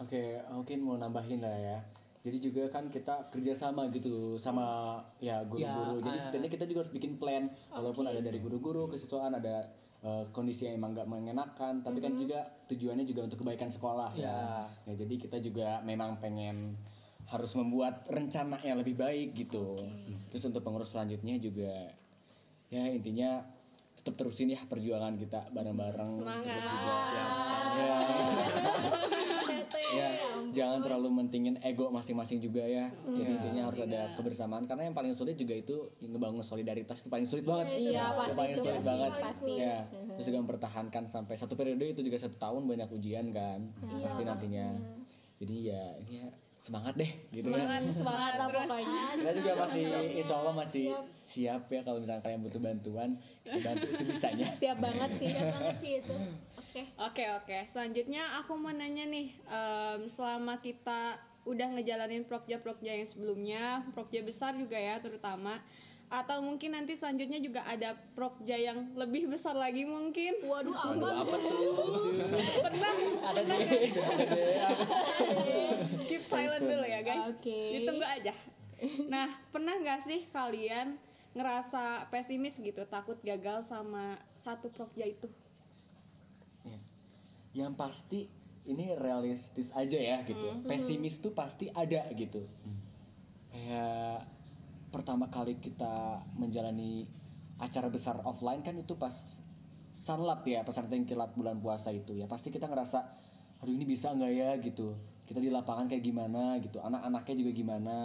oke, 0.00 0.40
mungkin 0.48 0.78
mau 0.80 0.96
nambahin 0.96 1.44
lah 1.44 1.56
ya. 1.56 1.78
Jadi 2.24 2.50
juga 2.50 2.68
kan 2.72 2.90
kita 2.90 3.30
kerjasama 3.30 3.88
gitu 3.94 4.36
sama 4.42 4.98
ya 5.22 5.44
guru-guru. 5.46 6.02
Ya, 6.02 6.04
Jadi 6.04 6.18
ah. 6.18 6.24
sebenarnya 6.28 6.52
kita 6.52 6.64
juga 6.66 6.78
harus 6.84 6.94
bikin 6.96 7.12
plan, 7.16 7.44
walaupun 7.70 8.04
ada 8.08 8.20
dari 8.20 8.42
guru-guru, 8.42 8.90
kesiswaan 8.90 9.38
ada 9.38 9.70
eh, 10.02 10.24
kondisi 10.34 10.66
yang 10.66 10.82
emang 10.82 10.98
nggak 10.98 11.08
mengenakan, 11.08 11.80
tapi 11.86 12.02
kan 12.02 12.18
juga 12.18 12.48
tujuannya 12.68 13.06
juga 13.06 13.20
untuk 13.28 13.44
kebaikan 13.44 13.70
sekolah 13.70 14.12
ya. 14.18 14.24
Ya. 14.24 14.38
Ya, 14.92 14.94
jadi 14.98 15.14
kita 15.20 15.36
juga 15.40 15.80
memang 15.86 16.18
pengen 16.18 16.76
harus 17.28 17.52
membuat 17.52 18.08
rencana 18.08 18.56
yang 18.64 18.80
lebih 18.80 18.96
baik 18.96 19.36
gitu. 19.36 19.84
Terus 20.32 20.48
untuk 20.48 20.64
pengurus 20.64 20.88
selanjutnya 20.90 21.36
juga 21.36 21.92
ya 22.68 22.84
intinya 22.84 23.40
tetap 24.08 24.24
terusin 24.24 24.56
ya 24.56 24.60
perjuangan 24.64 25.20
kita 25.20 25.52
bareng-bareng. 25.52 26.10
Terus 26.24 26.64
juga 26.64 26.94
ya, 27.12 27.26
ya. 27.76 27.96
ya 29.92 30.08
jangan 30.56 30.80
terlalu 30.80 31.08
mentingin 31.12 31.60
ego 31.60 31.92
masing-masing 31.92 32.40
juga 32.40 32.64
ya. 32.64 32.88
Jadi 33.04 33.30
intinya 33.36 33.68
harus 33.68 33.84
ada 33.84 34.16
kebersamaan. 34.16 34.64
Karena 34.64 34.88
yang 34.88 34.96
paling 34.96 35.12
sulit 35.20 35.36
juga 35.36 35.60
itu 35.60 35.92
ngebangun 36.00 36.40
solidaritas 36.48 36.96
itu 37.04 37.08
paling 37.12 37.28
sulit 37.28 37.44
banget. 37.44 37.68
Iya, 37.76 38.16
pasti 38.16 38.32
paling 38.32 38.54
itu, 38.56 38.60
sulit 38.64 38.72
pasti, 38.72 38.88
banget. 38.88 39.12
pasti. 39.20 39.52
ya 39.60 39.76
terus 40.16 40.24
juga 40.24 40.38
mempertahankan 40.40 41.04
sampai 41.12 41.34
satu 41.36 41.52
periode 41.52 41.84
itu 41.84 42.00
juga 42.00 42.16
satu 42.24 42.36
tahun 42.40 42.62
banyak 42.64 42.88
ujian 42.88 43.26
kan. 43.36 43.60
Pasti 43.76 44.22
nantinya. 44.24 44.66
Jadi 45.36 45.56
ya 45.68 45.84
ini 46.00 46.12
ya 46.24 46.28
semangat 46.64 46.96
deh 46.96 47.12
gitu 47.28 47.48
semangat 47.52 47.80
ya. 47.84 47.92
Semangat 47.92 48.32
Lah 48.32 48.46
terus 48.48 48.64
pokoknya 48.64 49.04
kita 49.20 49.30
juga 49.36 49.52
masih 49.68 49.84
insya 50.16 50.34
Allah 50.36 50.54
masih 50.56 50.86
siap 50.96 51.17
ya 51.38 51.54
kalau 51.86 52.02
misalnya 52.02 52.22
kalian 52.26 52.42
butuh 52.42 52.58
bantuan 52.58 53.10
kita 53.46 53.58
bantu 53.62 53.86
sebisanya 53.94 54.46
siap 54.60 54.78
banget 54.82 55.10
sih 55.22 55.28
Siap 55.30 55.48
banget 55.54 55.76
sih 55.78 55.92
itu 56.02 56.14
oke 56.58 56.82
Oke 56.98 57.24
oke, 57.32 57.58
selanjutnya 57.74 58.38
aku 58.38 58.54
mau 58.54 58.70
nanya 58.70 59.08
nih, 59.08 59.34
em, 59.50 60.00
selama 60.14 60.60
kita 60.62 61.16
udah 61.42 61.74
ngejalanin 61.74 62.22
prokja-prokja 62.28 62.92
yang 62.92 63.08
sebelumnya, 63.10 63.82
prokja 63.96 64.20
besar 64.22 64.52
juga 64.54 64.76
ya 64.76 65.00
terutama, 65.00 65.58
atau 66.08 66.38
mungkin 66.44 66.76
nanti 66.76 66.94
selanjutnya 67.00 67.40
juga 67.40 67.64
ada 67.64 67.96
prokja 68.12 68.54
yang 68.54 68.94
lebih 68.94 69.26
besar 69.32 69.56
lagi 69.56 69.82
mungkin. 69.82 70.44
waduh 70.44 70.70
Waduh, 70.70 71.08
apa 71.08 71.08
apa 71.24 71.36
tuh 71.40 71.52
Pernah? 72.62 72.94
ada 73.26 73.40
di 73.42 73.56
Keep 76.08 76.22
silent 76.30 76.64
dulu 76.64 76.84
ya 76.84 77.00
guys. 77.02 77.32
Oke. 77.32 77.60
Ditunggu 77.80 78.06
aja. 78.06 78.32
Nah, 79.10 79.26
pernah 79.50 79.74
nggak 79.82 80.00
sih 80.06 80.20
kalian 80.30 80.96
ngerasa 81.36 82.08
pesimis 82.08 82.56
gitu, 82.60 82.84
takut 82.88 83.18
gagal 83.20 83.66
sama 83.68 84.16
satu 84.44 84.72
prokja 84.72 85.04
itu? 85.04 85.28
Ya. 86.64 86.78
Yang 87.52 87.72
pasti 87.76 88.20
ini 88.68 88.92
realistis 88.96 89.68
aja 89.72 89.98
ya 89.98 90.24
gitu. 90.28 90.64
Pesimis 90.64 91.16
tuh 91.24 91.32
pasti 91.32 91.72
ada 91.72 92.08
gitu. 92.12 92.44
Kayak 93.48 94.28
pertama 94.92 95.28
kali 95.28 95.56
kita 95.60 96.24
menjalani 96.36 97.04
acara 97.58 97.88
besar 97.90 98.22
offline 98.24 98.64
kan 98.64 98.76
itu 98.78 98.94
pas 98.96 99.12
sanlat 100.08 100.40
ya 100.48 100.64
pesantren 100.64 101.04
kilat 101.04 101.36
bulan 101.36 101.60
puasa 101.60 101.92
itu 101.92 102.16
ya 102.16 102.24
pasti 102.24 102.48
kita 102.48 102.64
ngerasa 102.64 102.98
aduh 103.60 103.74
ini 103.74 103.84
bisa 103.84 104.08
nggak 104.14 104.32
ya 104.32 104.50
gitu 104.62 104.96
kita 105.28 105.42
di 105.42 105.52
lapangan 105.52 105.90
kayak 105.90 106.00
gimana 106.00 106.56
gitu 106.64 106.80
anak-anaknya 106.80 107.34
juga 107.36 107.52
gimana 107.52 107.96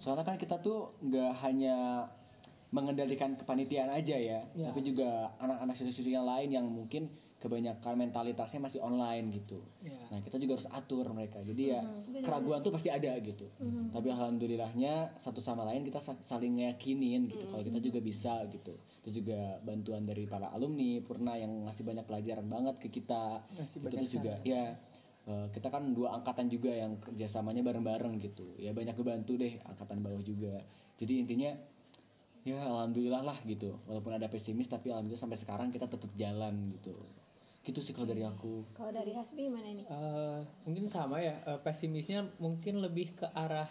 soalnya 0.00 0.24
kan 0.24 0.40
kita 0.40 0.56
tuh 0.64 0.96
nggak 1.04 1.32
hanya 1.44 2.08
mengendalikan 2.68 3.32
kepanitiaan 3.34 3.88
aja 3.90 4.12
ya, 4.14 4.40
Ya. 4.52 4.68
tapi 4.68 4.84
juga 4.84 5.32
anak-anak 5.38 5.74
siswa-siswi 5.74 6.12
yang 6.12 6.24
lain 6.24 6.48
yang 6.52 6.66
mungkin 6.66 7.08
kebanyakan 7.38 7.94
mentalitasnya 7.96 8.58
masih 8.58 8.82
online 8.82 9.30
gitu. 9.32 9.62
Ya. 9.80 9.94
Nah 10.10 10.18
kita 10.18 10.36
juga 10.36 10.58
harus 10.58 10.68
atur 10.68 11.06
mereka. 11.08 11.38
Jadi 11.40 11.70
ya 11.70 11.86
keraguan 12.20 12.60
tuh 12.60 12.74
pasti 12.74 12.90
ada 12.90 13.14
gitu. 13.16 13.46
Tapi 13.88 14.06
alhamdulillahnya 14.10 14.94
satu 15.22 15.38
sama 15.38 15.62
lain 15.64 15.86
kita 15.86 16.02
sa- 16.02 16.18
saling 16.26 16.58
ngeyakinin 16.58 17.30
gitu. 17.30 17.46
Kalau 17.46 17.62
kita 17.62 17.78
juga 17.80 18.00
bisa 18.00 18.34
gitu. 18.48 18.74
Itu 19.00 19.22
juga 19.22 19.38
bantuan 19.62 20.02
dari 20.02 20.26
para 20.26 20.50
alumni 20.50 20.98
Purna 21.00 21.38
yang 21.38 21.64
ngasih 21.64 21.86
banyak 21.86 22.04
pelajaran 22.04 22.44
banget 22.44 22.74
ke 22.82 22.88
kita. 22.90 23.40
Ngasih 23.54 23.78
banyak 23.80 24.00
terus 24.02 24.12
juga 24.12 24.34
ya 24.42 24.62
eh, 25.24 25.46
kita 25.52 25.68
kan 25.68 25.94
dua 25.94 26.18
angkatan 26.18 26.48
juga 26.48 26.74
yang 26.74 26.98
kerjasamanya 26.98 27.62
bareng-bareng 27.62 28.18
gitu. 28.18 28.50
Ya 28.58 28.74
banyak 28.74 28.92
kebantu 28.92 29.38
deh 29.38 29.62
angkatan 29.62 30.02
bawah 30.02 30.20
juga. 30.20 30.58
Jadi 30.98 31.22
intinya 31.22 31.54
ya 32.48 32.60
alhamdulillah 32.64 33.22
lah 33.24 33.38
gitu. 33.44 33.76
Walaupun 33.84 34.16
ada 34.16 34.30
pesimis 34.32 34.70
tapi 34.72 34.88
alhamdulillah 34.88 35.20
sampai 35.20 35.38
sekarang 35.40 35.68
kita 35.68 35.84
tetap 35.84 36.10
jalan 36.16 36.72
gitu. 36.78 36.96
Gitu 37.66 37.80
sih 37.84 37.92
kalau 37.92 38.08
dari 38.08 38.24
aku. 38.24 38.64
Kalau 38.72 38.92
dari 38.94 39.12
Hasbi 39.12 39.52
gimana 39.52 39.68
nih? 39.76 39.84
Eh, 39.84 40.38
mungkin 40.64 40.88
sama 40.88 41.20
ya 41.20 41.36
eh, 41.44 41.60
pesimisnya 41.60 42.24
mungkin 42.40 42.80
lebih 42.80 43.12
ke 43.18 43.26
arah 43.36 43.68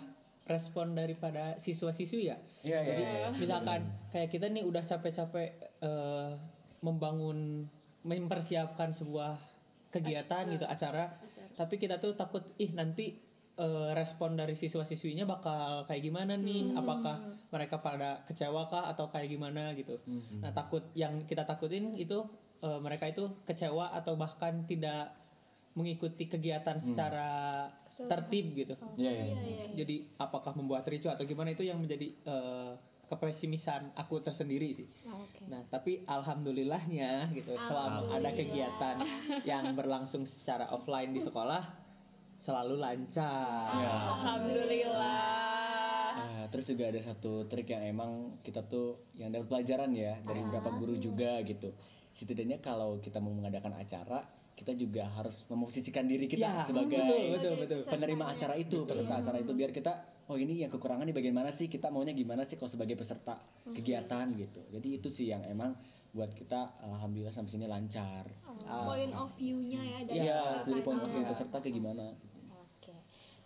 respon 0.47 0.95
daripada 0.95 1.59
siswa-siswi 1.59 2.31
ya 2.31 2.39
Iya, 2.65 2.79
jadi 2.83 3.03
misalkan 3.37 3.81
kayak 4.09 4.29
kita 4.33 4.47
nih 4.49 4.63
udah 4.65 4.83
capek-capek 4.87 5.49
eh, 5.83 6.29
membangun 6.81 7.67
mempersiapkan 8.07 8.95
sebuah 8.95 9.35
kegiatan 9.91 10.43
gitu 10.51 10.65
acara 10.67 11.15
tapi 11.57 11.75
kita 11.81 11.97
tuh 11.97 12.13
takut 12.13 12.43
ih 12.61 12.71
nanti 12.75 13.17
eh, 13.57 13.91
respon 13.97 14.37
dari 14.37 14.55
siswa-siswinya 14.57 15.25
bakal 15.25 15.83
kayak 15.89 16.05
gimana 16.05 16.37
nih? 16.37 16.73
Apakah 16.77 17.37
mereka 17.49 17.81
pada 17.81 18.21
kecewa 18.29 18.69
kah 18.69 18.93
atau 18.93 19.09
kayak 19.09 19.33
gimana 19.33 19.73
gitu? 19.73 19.97
Nah 20.41 20.53
takut 20.53 20.85
yang 20.93 21.25
kita 21.25 21.43
takutin 21.43 21.97
itu 21.97 22.23
eh, 22.61 22.79
mereka 22.79 23.09
itu 23.09 23.27
kecewa 23.49 23.93
atau 23.97 24.15
bahkan 24.15 24.65
tidak 24.69 25.13
mengikuti 25.77 26.25
kegiatan 26.25 26.81
secara 26.81 27.29
tertib 27.97 28.53
gitu. 28.53 28.73
Iya, 28.97 29.09
iya. 29.09 29.25
iya. 29.25 29.65
jadi 29.73 30.05
apakah 30.21 30.53
membuat 30.53 30.85
ricu 30.85 31.09
atau 31.09 31.25
gimana 31.25 31.53
itu 31.53 31.65
yang 31.65 31.81
menjadi 31.81 32.13
eh, 32.29 32.73
kepesimisan 33.07 33.95
aku 33.95 34.19
tersendiri 34.19 34.83
sih. 34.83 34.87
Oke. 35.07 35.47
Nah, 35.47 35.63
tapi 35.71 36.03
alhamdulillahnya 36.05 37.31
gitu 37.31 37.55
selama 37.55 38.11
ada 38.11 38.29
kegiatan 38.35 38.95
yang 39.47 39.71
berlangsung 39.73 40.27
secara 40.27 40.67
offline 40.69 41.15
di 41.15 41.23
sekolah 41.23 41.86
selalu 42.47 42.79
lancar. 42.79 43.75
Ya. 43.75 43.91
Alhamdulillah. 44.15 45.35
Nah, 46.15 46.43
terus 46.47 46.63
juga 46.65 46.87
ada 46.87 47.03
satu 47.03 47.43
trik 47.45 47.67
yang 47.67 47.83
emang 47.83 48.39
kita 48.41 48.63
tuh 48.63 49.11
yang 49.19 49.29
dapat 49.29 49.51
pelajaran 49.51 49.91
ya 49.91 50.15
dari 50.23 50.39
beberapa 50.41 50.71
guru 50.73 50.95
juga 50.95 51.43
gitu. 51.43 51.75
Setidaknya 52.15 52.63
kalau 52.63 52.97
kita 52.97 53.19
mau 53.19 53.35
mengadakan 53.35 53.75
acara, 53.75 54.23
kita 54.55 54.73
juga 54.73 55.05
harus 55.11 55.35
memosisikan 55.51 56.07
diri 56.07 56.25
kita 56.25 56.41
Ya, 56.41 56.65
sebagai 56.65 56.97
betul, 56.97 57.21
betul, 57.35 57.53
betul. 57.61 57.79
penerima 57.85 58.25
acara 58.31 58.55
itu, 58.55 58.77
peserta 58.87 59.15
acara 59.19 59.37
itu 59.37 59.51
biar 59.53 59.69
kita 59.69 59.91
oh 60.27 60.35
ini 60.35 60.63
yang 60.63 60.71
kekurangan 60.71 61.05
nih 61.05 61.13
bagian 61.13 61.35
mana 61.35 61.51
sih? 61.53 61.67
Kita 61.67 61.91
maunya 61.91 62.15
gimana 62.15 62.47
sih 62.47 62.55
kalau 62.55 62.71
sebagai 62.71 62.95
peserta 62.95 63.37
kegiatan 63.67 64.33
gitu. 64.33 64.63
Jadi 64.71 64.87
itu 64.97 65.11
sih 65.13 65.29
yang 65.29 65.43
emang 65.45 65.75
buat 66.09 66.31
kita 66.33 66.79
alhamdulillah 66.81 67.35
sampai 67.35 67.51
sini 67.53 67.67
lancar. 67.67 68.25
point 68.65 69.13
of 69.13 69.29
view-nya 69.37 69.79
ya 69.83 69.99
dari 70.03 70.17
Iya, 70.25 70.41
dari 70.65 70.81
peserta 70.81 70.85
point 70.87 70.99
of 70.99 71.05
itu. 71.05 71.13
view 71.13 71.23
peserta 71.29 71.57
kayak 71.61 71.75
gimana? 71.77 72.05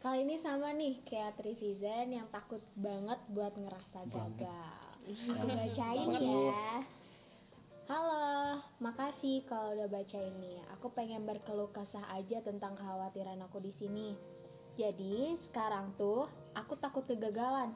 Kali 0.01 0.25
ini 0.25 0.41
sama 0.41 0.73
nih 0.73 0.97
kayak 1.05 1.37
Trizizen 1.37 2.09
yang 2.09 2.25
takut 2.33 2.57
banget 2.73 3.21
buat 3.37 3.53
ngerasa 3.53 4.01
gagal. 4.09 4.97
Aku 5.29 5.45
bacain 5.45 6.09
ya. 6.17 6.81
Halo, 7.85 8.65
makasih 8.81 9.45
kalau 9.45 9.77
udah 9.77 9.85
baca 9.85 10.17
ini. 10.17 10.57
Aku 10.73 10.89
pengen 10.97 11.29
berkeluh 11.29 11.69
kesah 11.69 12.17
aja 12.17 12.41
tentang 12.41 12.73
kekhawatiran 12.81 13.45
aku 13.45 13.61
di 13.61 13.69
sini. 13.77 14.17
Jadi, 14.73 15.37
sekarang 15.45 15.93
tuh 16.01 16.25
aku 16.57 16.73
takut 16.81 17.05
kegagalan. 17.05 17.69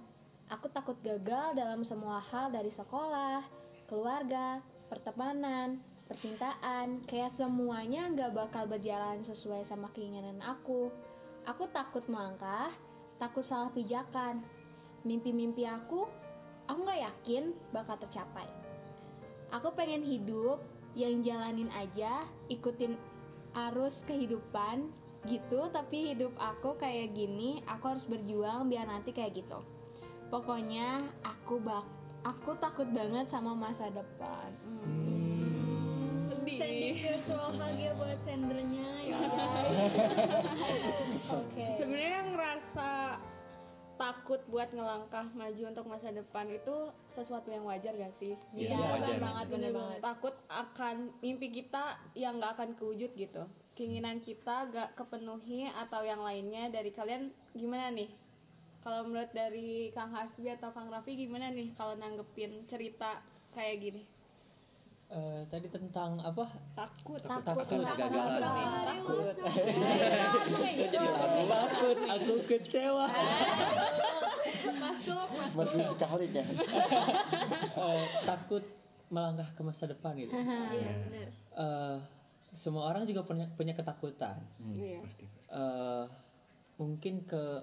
Aku 0.49 0.65
takut 0.73 0.97
gagal 1.05 1.53
dalam 1.53 1.85
semua 1.85 2.25
hal 2.33 2.49
dari 2.49 2.73
sekolah, 2.73 3.45
keluarga, 3.85 4.65
pertemanan, 4.89 5.77
percintaan. 6.09 7.05
Kayak 7.05 7.37
semuanya 7.37 8.09
nggak 8.09 8.33
bakal 8.33 8.65
berjalan 8.65 9.21
sesuai 9.29 9.69
sama 9.69 9.93
keinginan 9.93 10.41
aku. 10.41 10.89
Aku 11.45 11.69
takut 11.69 12.01
melangkah, 12.09 12.73
takut 13.21 13.45
salah 13.45 13.69
pijakan. 13.69 14.41
Mimpi-mimpi 15.05 15.69
aku, 15.69 16.09
aku 16.65 16.79
nggak 16.81 17.01
yakin 17.05 17.53
bakal 17.69 17.93
tercapai. 18.01 18.49
Aku 19.53 19.69
pengen 19.77 20.01
hidup 20.01 20.57
yang 20.97 21.21
jalanin 21.21 21.69
aja, 21.69 22.25
ikutin 22.49 22.97
arus 23.69 23.93
kehidupan 24.09 24.89
gitu, 25.29 25.69
tapi 25.69 26.17
hidup 26.17 26.33
aku 26.41 26.73
kayak 26.81 27.13
gini, 27.13 27.61
aku 27.69 27.93
harus 27.93 28.05
berjuang 28.09 28.65
biar 28.65 28.89
nanti 28.89 29.13
kayak 29.13 29.37
gitu. 29.37 29.61
Pokoknya 30.33 31.05
aku 31.21 31.61
bak 31.61 31.85
aku 32.25 32.57
takut 32.57 32.89
banget 32.89 33.29
sama 33.29 33.53
masa 33.53 33.93
depan. 33.93 34.49
Sedih. 36.45 36.59
Sending 36.61 36.95
virtual 37.01 37.49
bahagia 37.57 37.91
buat 37.97 38.19
sendernya 38.21 38.89
ya. 39.01 39.17
Oke. 41.41 41.65
Sebenarnya 41.81 42.21
ngerasa 42.29 42.91
takut 43.95 44.41
buat 44.51 44.69
ngelangkah 44.69 45.25
maju 45.33 45.63
untuk 45.65 45.85
masa 45.87 46.11
depan 46.11 46.45
itu 46.51 46.75
sesuatu 47.15 47.47
yang 47.49 47.65
wajar 47.65 47.95
gak 47.95 48.13
sih? 48.21 48.37
Iya, 48.53 48.75
Iya, 48.75 48.87
wajar. 48.93 49.17
banget, 49.17 49.45
bener 49.49 49.71
banget. 49.73 49.99
Takut 50.03 50.35
akan 50.51 50.95
mimpi 51.23 51.47
kita 51.49 51.97
yang 52.13 52.37
gak 52.37 52.61
akan 52.61 52.69
kewujud 52.77 53.09
gitu. 53.15 53.43
Keinginan 53.73 54.21
kita 54.21 54.69
gak 54.69 54.93
kepenuhi 54.93 55.65
atau 55.71 56.05
yang 56.05 56.21
lainnya 56.21 56.69
dari 56.69 56.93
kalian 56.93 57.33
gimana 57.55 57.89
nih? 57.89 58.11
Kalau 58.85 59.01
menurut 59.01 59.33
dari 59.33 59.89
Kang 59.97 60.13
Hasbi 60.13 60.45
atau 60.53 60.69
Kang 60.69 60.93
Raffi 60.93 61.17
gimana 61.17 61.49
nih 61.49 61.73
kalau 61.73 61.97
nanggepin 61.97 62.69
cerita 62.69 63.17
kayak 63.57 63.81
gini? 63.81 64.05
Eh, 65.05 65.41
tadi 65.47 65.69
tentang 65.69 66.17
apa 66.17 66.49
Takut. 66.73 67.21
Takut 67.21 67.45
Takut. 67.45 67.65
kegagalan. 67.69 68.41
takut 68.83 69.37
gitu. 70.75 71.01
takut 71.45 71.97
aku 72.03 72.33
kecewa 72.47 73.05
Masuk, 74.65 75.27
masuk. 75.29 75.55
Masih 75.55 75.81
sekali 75.93 76.25
kan. 76.33 76.47
Eh, 77.75 78.03
takut 78.25 78.63
melangkah 79.07 79.45
ke 79.53 79.61
masa 79.61 79.85
depan 79.85 80.17
gitu 80.17 80.33
Iya, 80.33 80.91
benar. 81.05 81.29
Eh, 81.53 81.97
semua 82.59 82.89
orang 82.89 83.05
juga 83.05 83.21
punya 83.21 83.45
punya 83.53 83.71
ketakutan 83.71 84.41
Iya. 84.65 85.05
eh 85.47 86.03
mungkin 86.75 87.23
ke 87.23 87.61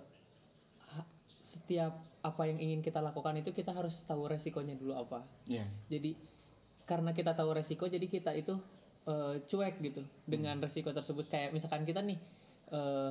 setiap 1.52 1.92
apa 2.22 2.42
yang 2.44 2.56
ingin 2.56 2.80
kita 2.80 2.98
lakukan 2.98 3.34
itu 3.36 3.50
kita 3.50 3.70
harus 3.70 3.92
tahu 4.04 4.24
resikonya 4.26 4.72
dulu 4.72 4.94
apa. 4.96 5.26
Iya. 5.44 5.66
Jadi 5.88 6.14
karena 6.84 7.10
kita 7.14 7.32
tahu 7.32 7.54
resiko 7.54 7.86
jadi 7.86 8.06
kita 8.06 8.34
itu 8.34 8.58
eh, 9.06 9.34
cuek 9.46 9.78
gitu 9.80 10.02
dengan 10.26 10.58
resiko 10.58 10.90
tersebut 10.90 11.26
kayak 11.30 11.54
misalkan 11.54 11.82
kita 11.86 12.00
nih 12.02 12.18
eh 12.72 13.10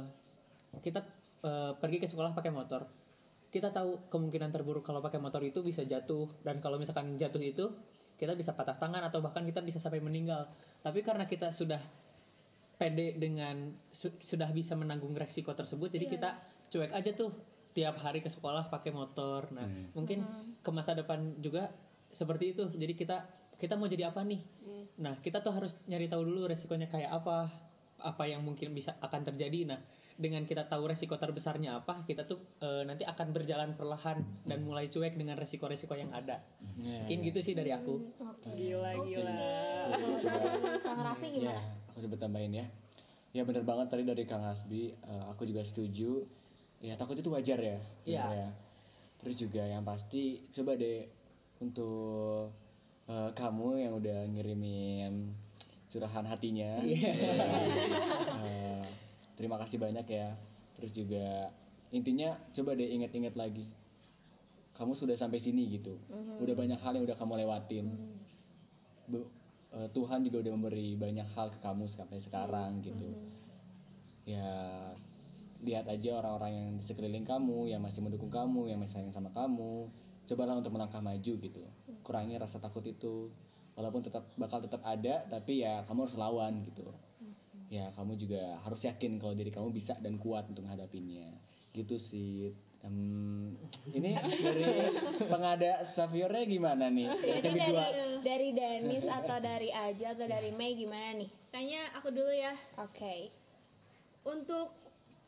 kita 0.79 0.99
eh, 1.43 1.71
pergi 1.75 1.97
ke 1.99 2.07
sekolah 2.07 2.31
pakai 2.31 2.51
motor. 2.51 2.87
Kita 3.51 3.67
tahu 3.75 4.07
kemungkinan 4.07 4.55
terburuk 4.55 4.87
kalau 4.87 5.03
pakai 5.03 5.19
motor 5.19 5.43
itu 5.43 5.59
bisa 5.59 5.83
jatuh 5.83 6.23
dan 6.47 6.63
kalau 6.63 6.79
misalkan 6.79 7.19
jatuh 7.19 7.43
itu 7.43 7.67
kita 8.15 8.31
bisa 8.37 8.55
patah 8.55 8.79
tangan 8.79 9.03
atau 9.11 9.19
bahkan 9.19 9.43
kita 9.43 9.59
bisa 9.59 9.83
sampai 9.83 9.99
meninggal. 9.99 10.47
Tapi 10.79 11.03
karena 11.03 11.27
kita 11.27 11.51
sudah 11.59 11.83
pede 12.79 13.13
dengan 13.13 13.69
su- 14.01 14.17
sudah 14.25 14.49
bisa 14.49 14.73
menanggung 14.73 15.13
resiko 15.13 15.53
tersebut 15.53 15.93
jadi 15.93 16.05
kita 16.09 16.29
cuek 16.73 16.91
aja 16.97 17.11
tuh 17.13 17.29
tiap 17.77 18.01
hari 18.01 18.25
ke 18.25 18.33
sekolah 18.33 18.73
pakai 18.73 18.89
motor 18.89 19.45
nah 19.53 19.69
Hmm. 19.69 19.93
mungkin 19.93 20.25
ke 20.65 20.69
masa 20.73 20.97
depan 20.97 21.37
juga 21.45 21.69
seperti 22.17 22.57
itu 22.57 22.73
jadi 22.73 22.93
kita 22.97 23.17
kita 23.61 23.77
mau 23.77 23.85
jadi 23.85 24.09
apa 24.09 24.25
nih 24.25 24.41
nah 24.97 25.13
kita 25.17 25.39
tuh 25.39 25.53
harus 25.53 25.69
nyari 25.85 26.09
tahu 26.09 26.25
dulu 26.25 26.49
resikonya 26.49 26.89
kayak 26.89 27.13
apa 27.13 27.53
apa 28.01 28.23
yang 28.25 28.41
mungkin 28.41 28.73
bisa 28.73 28.97
akan 28.97 29.21
terjadi 29.23 29.69
nah 29.69 29.79
dengan 30.17 30.43
kita 30.43 30.65
tahu 30.65 30.85
resiko 30.85 31.15
terbesarnya 31.15 31.77
apa 31.77 32.01
kita 32.03 32.25
tuh 32.25 32.41
eh, 32.59 32.81
nanti 32.83 33.01
akan 33.01 33.27
berjalan 33.31 33.73
perlahan 33.73 34.21
dan 34.43 34.61
mulai 34.61 34.85
cuek 34.87 35.13
dengan 35.13 35.37
resiko-resiko 35.37 35.93
yang 35.93 36.09
ada 36.11 36.41
Iya. 36.77 37.05
mungkin 37.05 37.17
gitu 37.23 37.39
sih 37.41 37.53
dari 37.53 37.69
aku 37.69 38.01
Oke. 38.17 38.49
Gila, 38.53 38.91
gila. 39.01 39.37
Kalau 39.87 40.17
dari 40.17 40.49
Kang 40.81 41.01
Raffi 41.01 41.27
Ya, 41.27 41.33
gimana? 41.37 41.61
aku 41.89 41.97
coba 42.05 42.15
tambahin 42.17 42.53
ya. 42.53 42.65
Ya 43.31 43.41
bener 43.43 43.63
banget 43.63 43.87
tadi 43.87 44.03
dari 44.03 44.23
Kang 44.25 44.41
Hasbi, 44.41 44.91
eh, 44.91 45.23
aku 45.29 45.45
juga 45.45 45.61
setuju. 45.63 46.25
Ya 46.81 46.97
takut 46.97 47.15
itu 47.15 47.29
wajar 47.29 47.57
ya. 47.57 47.77
Iya. 48.03 48.21
sebenarnya. 48.25 48.49
Terus 49.21 49.35
juga 49.37 49.63
yang 49.63 49.83
pasti 49.83 50.21
coba 50.51 50.73
deh 50.73 51.05
untuk 51.59 52.49
eh, 53.07 53.29
kamu 53.33 53.67
yang 53.79 53.93
udah 53.97 54.19
ngirimin 54.29 55.33
curahan 55.91 56.23
hatinya. 56.23 56.79
Eh, 58.41 58.83
terima 59.35 59.57
kasih 59.61 59.77
banyak 59.77 60.07
ya. 60.07 60.35
Terus 60.77 60.91
juga 60.95 61.51
intinya 61.91 62.39
coba 62.55 62.73
deh 62.73 62.87
inget-inget 62.87 63.35
lagi. 63.35 63.65
Kamu 64.73 64.95
sudah 64.95 65.13
sampai 65.13 65.43
sini 65.43 65.67
gitu. 65.77 65.93
Udah 66.41 66.55
banyak 66.57 66.79
hal 66.79 66.95
yang 66.95 67.05
udah 67.05 67.17
kamu 67.19 67.43
lewatin. 67.45 67.85
Bu- 69.05 69.29
eh, 69.75 69.87
Tuhan 69.91 70.23
juga 70.23 70.41
udah 70.47 70.51
memberi 70.55 70.95
banyak 70.95 71.27
hal 71.35 71.51
ke 71.51 71.59
kamu 71.59 71.85
sampai 71.93 72.17
sekarang 72.23 72.79
gitu. 72.81 73.09
Ya 74.25 74.47
lihat 75.61 75.85
aja 75.85 76.17
orang-orang 76.17 76.51
yang 76.57 76.67
di 76.81 76.83
sekeliling 76.89 77.21
kamu, 77.21 77.69
yang 77.69 77.81
masih 77.83 78.01
mendukung 78.01 78.33
kamu, 78.33 78.71
yang 78.73 78.79
masih 78.81 78.97
sayang 78.97 79.13
sama 79.13 79.29
kamu. 79.35 79.85
Cobalah 80.25 80.57
untuk 80.57 80.71
melangkah 80.73 81.03
maju 81.03 81.33
gitu. 81.37 81.61
Kurangi 82.01 82.35
rasa 82.37 82.57
takut 82.57 82.83
itu. 82.85 83.29
Walaupun 83.71 84.03
tetap 84.03 84.27
bakal 84.35 84.59
tetap 84.59 84.83
ada, 84.83 85.23
tapi 85.31 85.63
ya 85.63 85.87
kamu 85.87 86.05
harus 86.05 86.17
lawan 86.19 86.53
gitu. 86.67 86.91
Ya 87.71 87.87
kamu 87.95 88.19
juga 88.19 88.59
harus 88.67 88.83
yakin 88.83 89.15
kalau 89.15 89.31
diri 89.31 89.47
kamu 89.47 89.71
bisa 89.71 89.95
dan 90.03 90.19
kuat 90.19 90.43
untuk 90.51 90.67
menghadapinya. 90.67 91.31
Gitu 91.71 91.95
sih. 92.11 92.51
Em, 92.81 93.53
ini 93.93 94.17
dari 94.17 94.65
pengada 95.29 95.93
Safiornya 95.93 96.43
gimana 96.49 96.89
nih? 96.89 97.07
Ini 97.13 97.39
Yang 97.45 97.55
kedua. 97.63 97.85
dari 97.87 98.03
dari 98.25 98.49
Danis 98.57 99.05
atau 99.05 99.37
dari 99.37 99.69
Aja 99.69 100.17
atau 100.17 100.25
dari 100.25 100.49
Mei 100.51 100.73
gimana 100.75 101.21
nih? 101.21 101.29
Kayaknya 101.53 101.81
aku 101.95 102.09
dulu 102.11 102.33
ya. 102.33 102.53
Oke. 102.81 103.29
Untuk 104.27 104.73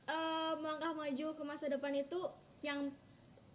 eh, 0.09 0.53
melangkah 0.59 0.91
maju 0.97 1.27
ke 1.37 1.43
masa 1.47 1.65
depan 1.71 1.93
itu 1.95 2.19
yang 2.59 2.91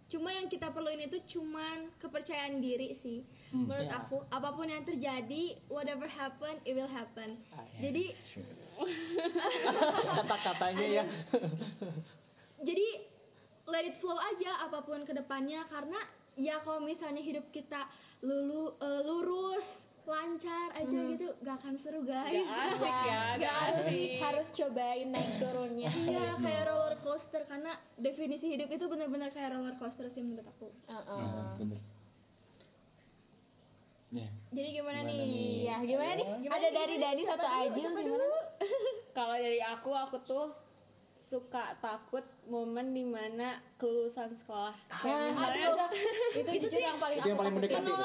cuma 0.09 0.29
yang 0.29 0.45
kita 0.45 0.69
perluin 0.69 1.05
itu 1.05 1.21
cuman 1.29 1.93
kepercayaan 1.97 2.59
diri 2.59 2.97
sih. 2.99 3.21
Menurut 3.49 3.85
Ya. 3.85 3.97
aku, 3.97 4.21
apa 4.27 4.49
pun 4.51 4.65
yang 4.65 4.81
terjadi, 4.81 5.57
whatever 5.67 6.05
happen, 6.05 6.57
it 6.63 6.73
will 6.73 6.89
happen. 6.89 7.37
Jadi 7.77 8.13
kata-katanya 10.09 10.87
ya 10.87 11.03
jadi 12.67 12.87
let 13.67 13.85
it 13.85 13.99
flow 13.99 14.15
aja 14.15 14.65
apa 14.65 14.81
pun 14.81 15.03
ke 15.03 15.11
depannya 15.11 15.67
karena 15.67 15.99
ya 16.35 16.63
kalau 16.63 16.79
misalnya 16.79 17.19
hidup 17.19 17.43
kita 17.51 17.85
lulu 18.21 18.75
eh, 18.77 19.01
lurus 19.03 19.67
lancar 20.03 20.69
aja 20.73 20.99
gitu 21.07 21.27
gak 21.39 21.55
akan 21.57 21.75
seru 21.77 22.01
guys 22.01 22.31
Gak 22.33 22.49
asik 22.71 22.95
ya, 23.03 23.21
gak 23.41 23.55
asik. 23.69 24.09
Harus 24.17 24.47
cobain 24.53 25.07
naik 25.09 25.31
turunnya. 25.37 25.89
iya 25.99 26.25
kayak 26.35 26.63
roller 26.65 26.95
coaster 26.99 27.41
karena 27.43 27.71
definisi 27.95 28.45
hidup 28.49 28.67
itu 28.67 28.85
benar-benar 28.85 29.29
kayak 29.29 29.53
roller 29.53 29.75
coaster 29.75 30.07
sih 30.09 30.21
menurut 30.21 30.47
aku 30.47 30.67
Heeh. 30.85 31.19
Nah, 31.19 31.53
bener. 31.57 31.81
Jadi 34.49 34.69
gimana, 34.73 34.99
Gimana 34.99 34.99
nih 35.05 35.17
nih? 35.21 35.53
Ya, 35.63 35.77
gimana 35.79 36.11
nih? 36.11 36.25
Gimana, 36.41 36.49
Ada 36.49 36.67
gimana? 36.67 36.79
dari 36.81 36.95
Siapa 36.97 37.05
gimana? 37.93 38.07
dulu? 38.09 38.29
Kalau 39.17 39.35
dari 39.37 39.61
aku, 39.61 39.89
aku 39.91 40.17
tuh 40.25 40.45
suka 41.29 41.77
takut 41.79 42.25
momen 42.49 42.91
di 42.91 43.05
mana 43.05 43.61
kelulusan 43.77 44.33
sekolah. 44.43 44.73
Kayak 44.89 45.33
misalnya, 45.33 45.65
Aduh, 45.69 45.89
itu 46.41 46.51
jujur 46.65 46.81
yang 46.81 46.97
paling 46.97 47.17
Itu 47.21 47.29
yang 47.29 47.37
aku 47.37 47.41
paling 47.41 47.55
mendekati. 47.55 47.89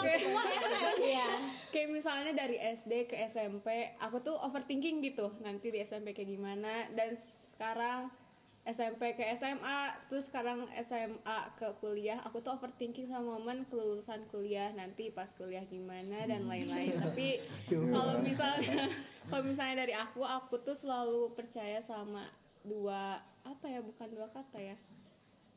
Iya. 1.05 1.31
kayak 1.69 1.89
misalnya 1.91 2.33
dari 2.33 2.57
SD 2.57 2.93
ke 3.11 3.17
SMP, 3.35 3.97
aku 4.01 4.21
tuh 4.25 4.37
overthinking 4.41 5.05
gitu. 5.05 5.33
Nanti 5.41 5.73
di 5.73 5.81
SMP 5.85 6.13
kayak 6.13 6.31
gimana. 6.31 6.89
Dan 6.93 7.17
sekarang 7.57 8.13
SMP 8.65 9.13
ke 9.13 9.25
SMA, 9.37 10.09
terus 10.09 10.25
sekarang 10.33 10.65
SMA 10.89 11.39
ke 11.61 11.69
kuliah, 11.85 12.17
aku 12.25 12.41
tuh 12.41 12.57
overthinking 12.57 13.13
sama 13.13 13.37
momen 13.37 13.69
kelulusan 13.69 14.25
kuliah 14.33 14.73
nanti 14.73 15.13
pas 15.13 15.29
kuliah 15.37 15.65
gimana 15.69 16.25
dan 16.25 16.49
lain-lain. 16.49 16.97
Tapi 16.97 17.45
kalau 17.69 18.25
misalnya 18.25 18.89
kalau 19.29 19.45
misalnya 19.45 19.85
dari 19.85 19.93
aku, 19.93 20.25
aku 20.25 20.65
tuh 20.65 20.77
selalu 20.81 21.37
percaya 21.37 21.85
sama 21.85 22.25
dua 22.65 23.21
apa 23.45 23.65
ya 23.69 23.81
bukan 23.85 24.09
dua 24.11 24.29
kata 24.33 24.59
ya. 24.59 24.77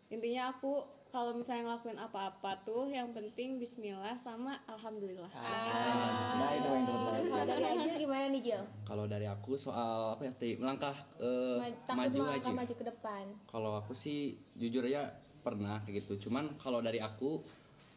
Intinya 0.08 0.52
aku 0.52 0.84
kalau 1.08 1.32
misalnya 1.36 1.72
ngelakuin 1.72 2.00
apa-apa 2.00 2.68
tuh 2.68 2.92
yang 2.92 3.16
penting 3.16 3.64
Bismillah 3.64 4.20
sama 4.28 4.60
Alhamdulillah. 4.68 5.32
Nah, 5.32 6.52
itu 6.52 6.68
yang 6.68 6.84
teman 6.84 7.24
Kalau 7.32 7.46
dari 7.48 7.96
gimana 7.96 8.26
nih 8.32 8.42
Jil? 8.44 8.64
Kalau 8.84 9.06
dari 9.08 9.28
aku 9.28 9.52
soal 9.56 10.20
apa 10.20 10.22
ya 10.28 10.32
tadi 10.36 10.54
melangkah 10.60 10.96
Ma- 11.20 11.72
Takut 11.88 11.96
maju 11.96 12.18
melangkah 12.28 12.52
aja. 12.52 12.60
maju 12.60 12.74
ke 12.76 12.86
depan. 12.86 13.26
Kalau 13.48 13.72
aku 13.80 13.94
sih 14.04 14.36
jujur 14.60 14.84
ya 14.84 15.16
pernah 15.48 15.80
kayak 15.88 16.04
gitu 16.04 16.28
cuman 16.28 16.60
kalau 16.60 16.84
dari 16.84 17.00
aku 17.00 17.40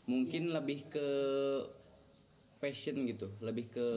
mungkin 0.07 0.55
lebih 0.55 0.87
ke 0.87 1.09
passion 2.63 3.09
gitu 3.11 3.27
lebih 3.43 3.67
ke 3.75 3.89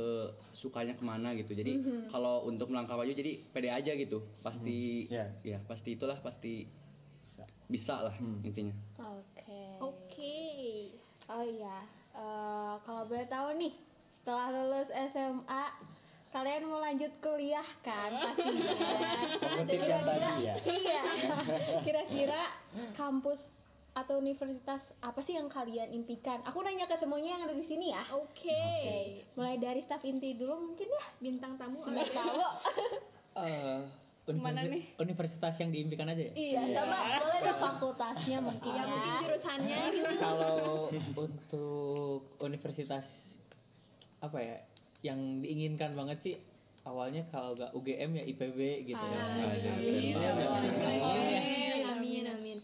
sukanya 0.64 0.96
ke 0.96 1.04
mana 1.04 1.36
gitu 1.36 1.52
jadi 1.52 1.76
kalau 2.08 2.48
untuk 2.48 2.72
melangkah 2.72 2.96
maju 2.96 3.12
jadi 3.12 3.44
pede 3.52 3.68
aja 3.68 3.92
gitu 3.92 4.24
pasti 4.40 5.12
Iya. 5.12 5.28
ya 5.44 5.58
pasti 5.64 5.94
itulah 5.94 6.16
pasti 6.18 6.72
bisa 7.66 8.00
lah 8.02 8.16
intinya 8.42 8.72
Oke. 8.96 9.64
Oke. 9.82 10.40
Oh 11.26 11.42
iya, 11.42 11.84
Eh, 12.14 12.74
kalau 12.80 13.04
boleh 13.04 13.26
tahu 13.26 13.58
nih, 13.58 13.74
setelah 14.16 14.54
lulus 14.54 14.86
SMA, 15.10 15.64
kalian 16.30 16.64
mau 16.64 16.78
lanjut 16.78 17.10
kuliah 17.20 17.66
kan 17.82 18.14
pastinya. 18.22 19.98
Tadi 20.06 20.46
ya. 20.46 20.54
Iya. 20.62 21.02
Kira-kira 21.86 22.54
kampus 22.94 23.42
atau 23.94 24.18
universitas 24.18 24.82
apa 25.00 25.20
sih 25.22 25.34
yang 25.34 25.48
kalian 25.48 25.90
impikan? 25.90 26.42
Aku 26.44 26.60
nanya 26.60 26.86
ke 26.86 26.98
semuanya 26.98 27.30
yang 27.32 27.44
ada 27.44 27.54
di 27.54 27.64
sini 27.64 27.90
ya. 27.90 28.02
Oke. 28.10 28.62
Mulai 29.34 29.58
dari 29.58 29.82
staf 29.82 30.02
inti 30.02 30.34
dulu 30.34 30.68
mungkin 30.68 30.88
ya. 30.88 31.06
Bintang 31.20 31.54
tamu 31.56 31.82
Nggak 31.82 32.10
tahu. 32.12 32.38
Eh, 33.34 33.82
Mana 34.32 34.62
nih? 34.64 34.94
universitas 34.96 35.58
yang 35.58 35.68
diimpikan 35.68 36.06
aja 36.06 36.22
ya 36.22 36.34
Iya, 36.34 36.62
sama 36.78 36.96
boleh 37.18 37.42
dong 37.42 37.60
fakultasnya 37.60 38.38
mungkin 38.40 38.72
ya 38.72 38.84
mungkin 38.86 39.10
ya. 39.10 39.20
jurusannya 39.20 39.82
gitu. 39.92 40.14
kalau 40.16 40.56
untuk 41.18 42.22
universitas 42.38 43.04
apa 44.22 44.38
ya 44.38 44.58
yang 45.02 45.18
diinginkan 45.42 45.92
banget 45.92 46.18
sih 46.22 46.36
awalnya 46.86 47.26
kalau 47.28 47.52
nggak 47.52 47.74
UGM 47.74 48.12
ya 48.14 48.24
IPB 48.30 48.60
gitu 48.86 49.02
ya. 49.02 49.18
Ah, 49.18 49.28
Nah, 49.34 49.52
iya, 49.52 49.74
iya. 49.82 50.14
ya. 50.14 50.30
Amin, 50.30 50.46
amin, 50.46 50.80
amin. 50.80 51.93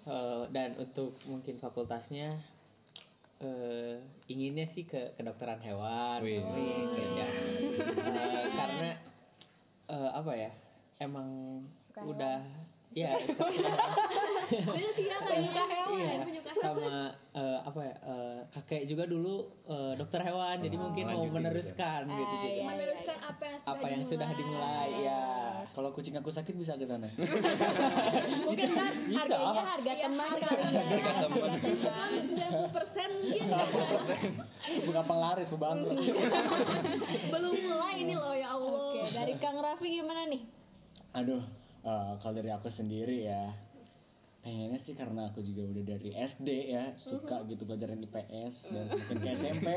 Eh, 0.10 0.44
dan 0.50 0.74
untuk 0.82 1.14
mungkin 1.30 1.62
fakultasnya 1.62 2.42
eh 3.40 3.96
inginnya 4.28 4.68
sih 4.68 4.84
ke 4.84 5.16
kedokteran 5.16 5.62
hewan 5.64 6.20
Wih. 6.20 6.42
Wih, 6.44 7.14
ya. 7.16 7.28
Eh, 7.78 8.46
karena 8.58 8.90
eh, 9.86 10.12
apa 10.12 10.34
ya 10.34 10.52
emang 10.98 11.62
Suka 11.88 12.04
udah 12.10 12.42
Sih 13.00 13.06
ya 13.06 13.14
kayak 15.20 15.30
Penyuka 15.30 15.64
hewan. 15.64 15.94
iya 15.94 16.14
penyuka 16.26 16.52
sama 16.58 16.94
eh, 17.32 17.60
apa 17.62 17.80
ya 17.80 17.96
eh, 18.02 18.40
kakek 18.50 18.84
juga 18.86 19.04
dulu 19.06 19.36
eh, 19.64 19.94
dokter 19.96 20.20
hewan 20.20 20.58
jadi 20.58 20.74
Oh, 20.74 20.82
mungkin 20.84 21.06
mau 21.06 21.22
meneruskan 21.24 22.02
gitu. 22.04 22.18
gitu 22.18 22.34
Ah, 22.34 22.42
jadi 22.42 22.50
iya. 22.52 22.66
meneruskan 22.66 23.18
apa 23.22 23.44
yang 23.46 23.60
sudah 23.60 23.70
apa 23.70 23.86
yang 23.88 24.04
sudah 24.06 24.30
dimulai 24.34 24.90
ya 25.00 25.22
Kalau 25.70 25.94
kucing 25.94 26.18
aku 26.18 26.34
sakit 26.34 26.56
bisa 26.56 26.74
ke 26.74 26.84
sana. 26.84 27.06
Mungkin 28.42 28.70
kan 28.74 28.90
harganya 29.08 29.64
harga 29.70 29.94
teman 30.02 30.30
kali 30.34 30.66
ya. 30.66 30.82
Harga 30.82 31.14
teman. 31.22 31.52
Kan 31.80 32.12
90% 32.26 33.16
mungkin 33.16 33.44
Bukan 34.82 35.04
penglaris, 35.06 35.46
bangkrut. 35.48 35.98
belum 37.30 37.54
mulai 37.62 37.96
ini 37.98 38.16
loh 38.18 38.34
ya 38.34 38.50
Allah. 38.50 38.72
Oke, 38.74 39.14
dari 39.14 39.34
Kang 39.38 39.62
Raffi 39.62 39.88
gimana 39.94 40.26
nih? 40.26 40.42
Aduh, 41.14 41.46
eh, 41.84 42.12
kalau 42.20 42.34
dari 42.36 42.52
aku 42.52 42.68
sendiri 42.76 43.28
ya 43.28 43.54
pengennya 44.40 44.80
sih 44.88 44.96
karena 44.96 45.28
aku 45.28 45.44
juga 45.44 45.68
udah 45.68 45.84
dari 45.84 46.10
SD 46.16 46.48
ya 46.72 46.96
suka 47.04 47.44
gitu 47.52 47.68
pelajaran 47.68 48.00
IPS 48.00 48.56
dan 48.72 48.86
makin 48.88 49.18
ke 49.20 49.30
SMP 49.36 49.68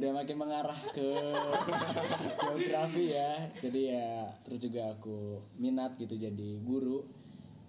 udah 0.00 0.10
makin 0.16 0.36
mengarah 0.40 0.80
ke 0.96 1.10
geografi 2.40 3.04
ya. 3.12 3.52
Jadi 3.60 3.80
ya 3.92 4.32
terus 4.48 4.60
juga 4.64 4.96
aku 4.96 5.44
minat 5.60 5.92
gitu 6.00 6.16
jadi 6.16 6.50
guru. 6.64 7.04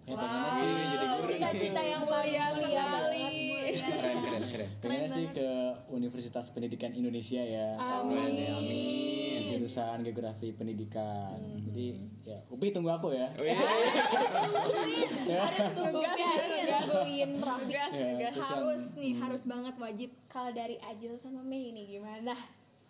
Ya 0.07 0.15
pengennya 0.15 0.51
sih 0.55 0.71
jadi 0.95 1.07
guru. 1.19 1.31
Cita-cita 1.35 1.81
yang 1.83 2.03
mulia 2.07 2.45
banget. 2.55 3.33
keren 3.69 4.17
keren 4.23 4.43
keren. 4.47 4.69
Pengennya 4.79 5.09
sih 5.11 5.27
ke 5.35 5.49
Universitas 5.91 6.45
Pendidikan 6.55 6.95
Indonesia 6.95 7.43
ya. 7.43 7.75
Amin. 7.77 8.47
amin 8.47 9.18
jurusan 9.79 10.03
geografi 10.03 10.51
pendidikan 10.51 11.39
jadi 11.71 11.95
ya 12.27 12.43
Upi 12.51 12.75
tunggu 12.75 12.91
aku 12.91 13.15
ya 13.15 13.31
Wih. 13.39 13.55
Harus 13.55 13.95
tungguin, 15.71 16.19
harus 16.19 16.83
tungguin 16.91 17.31
Raffi. 17.39 17.71
Ya, 18.19 18.29
harus 18.35 18.83
nih, 18.97 19.13
harus 19.21 19.41
banget 19.47 19.75
wajib. 19.79 20.09
Kalau 20.27 20.51
dari 20.51 20.75
Ajil 20.83 21.15
sama 21.23 21.39
Mei 21.45 21.71
ini 21.71 21.87
gimana? 21.87 22.35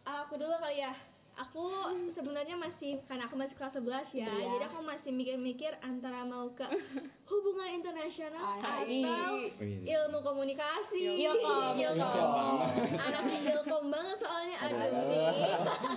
Aku 0.08 0.40
dulu 0.40 0.56
kali 0.58 0.80
ya. 0.82 0.96
Aku 1.40 1.64
sebenarnya 2.12 2.60
masih 2.60 3.00
karena 3.08 3.32
aku 3.32 3.40
masih 3.40 3.56
kelas 3.56 3.72
11 3.72 4.12
ya. 4.12 4.28
Iya. 4.28 4.60
Jadi 4.60 4.64
aku 4.68 4.80
masih 4.84 5.12
mikir-mikir 5.16 5.72
antara 5.80 6.28
mau 6.28 6.52
ke 6.52 6.68
hubungan 7.32 7.80
internasional 7.80 8.60
Asik. 8.60 9.08
atau 9.08 9.40
ilmu 9.64 10.20
komunikasi. 10.20 11.00
Ilkom. 11.00 11.80
Ilkom. 11.80 12.58
Anak 13.00 13.24
ilkom 13.40 13.84
banget 13.88 14.18
soalnya 14.20 14.56
aduh. 14.60 14.80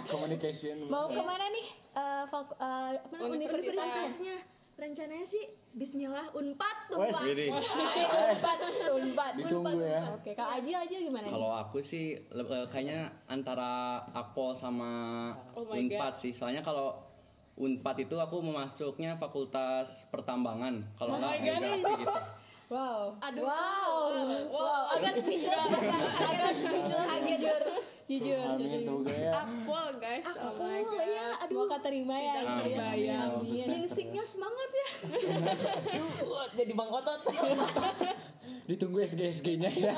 communication 0.07 0.87
Mau 0.87 1.11
ke 1.11 1.18
mana 1.18 1.46
nih? 1.50 1.66
Eh, 1.92 2.24
fak- 2.31 2.57
apa 2.57 3.14
namanya, 3.18 3.50
universitasnya? 3.50 4.37
Rencananya 4.72 5.26
sih 5.28 5.44
Bismillah 5.72 6.32
Unpad 6.32 6.76
tuh 6.88 6.96
Wes, 6.98 7.12
Pak. 7.12 7.22
Widih. 7.22 7.48
Unpad, 8.28 8.58
Unpad. 8.92 9.32
ditunggu 9.37 9.78
ya 9.80 10.00
Oke, 10.12 10.32
Kak 10.32 10.48
Ajil 10.58 10.74
aja 10.74 10.96
gimana 10.98 11.26
nih? 11.28 11.32
Kalau 11.32 11.50
aku 11.54 11.78
sih 11.87 12.04
le- 12.28 12.48
eh, 12.48 12.66
kayaknya 12.68 13.00
antara 13.26 14.02
Akpol 14.11 14.56
sama 14.58 14.90
Oh 15.54 15.64
my 15.64 15.76
Unpad 15.76 16.14
sih. 16.20 16.32
Soalnya 16.35 16.61
kalau 16.61 16.98
Unpad 17.52 18.00
itu 18.00 18.16
aku 18.16 18.40
memasuknya 18.40 19.16
fakultas 19.16 19.87
pertambangan. 20.08 20.88
Kalau 20.96 21.20
nggak 21.20 21.37
geografi 21.38 21.92
gitu. 22.00 22.16
Wow. 22.72 23.12
Aduh. 23.20 23.44
Wow. 23.44 24.00
Wow. 24.48 24.82
Agak 24.96 25.20
speechless. 25.20 25.68
Agak 26.18 26.50
speechless. 26.56 27.04
Agak 27.04 27.22
jujur. 27.28 27.62
Jujur. 28.14 28.44
amin 28.53 28.81
semoga 28.83 29.14
ya 29.14 29.33
Apple 29.38 29.90
guys, 29.96 30.25
oh 30.27 30.53
my 30.55 30.81
Oh 30.83 30.90
god. 30.90 31.09
ya, 31.16 31.27
aduh. 31.38 31.48
Semoga 31.48 31.79
terima 31.81 32.16
ya. 32.18 32.35
Ajil 32.35 32.68
ya. 33.01 33.18
Amin. 33.31 33.66
Linsiknya 33.66 34.25
semangat 34.29 34.68
ya. 34.70 34.88
Jadi 36.53 36.72
bang 36.72 36.90
otot 36.90 37.20
ditunggu 38.62 39.03
SG 39.05 39.20
SG 39.35 39.48
nya 39.59 39.70
ya 39.70 39.90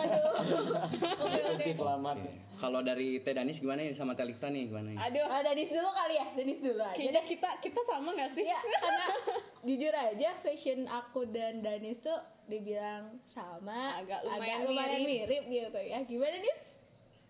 Oke, 1.53 1.71
selamat. 1.71 2.17
Kalau 2.55 2.81
dari 2.81 3.21
Teh 3.21 3.37
Danis 3.37 3.61
gimana 3.61 3.85
nih 3.85 3.93
sama 3.93 4.17
Telista 4.17 4.49
nih 4.49 4.73
gimana 4.73 4.89
nih? 4.89 4.99
Aduh, 5.03 5.27
Ah, 5.27 5.43
Danis 5.43 5.69
dulu 5.69 5.91
kali 5.91 6.15
ya, 6.17 6.27
Danis 6.33 6.59
dulu 6.63 6.81
aja 6.81 6.97
kayaknya 6.97 7.23
kita 7.27 7.51
kita 7.61 7.81
sama 7.85 8.09
nggak 8.11 8.31
sih? 8.33 8.47
Ya, 8.47 8.61
karena 8.75 9.07
jujur 9.69 9.93
aja 9.93 10.29
fashion 10.41 10.81
aku 10.87 11.29
dan 11.29 11.61
Danis 11.61 12.01
tuh 12.01 12.17
dibilang 12.47 13.21
sama, 13.33 14.01
Agak 14.01 14.25
lumayan 14.25 14.65
lumayan 14.65 15.01
mirip. 15.03 15.29
mirip 15.29 15.45
gitu 15.45 15.81
ya. 15.83 15.99
Gimana 16.03 16.37
nis? 16.39 16.59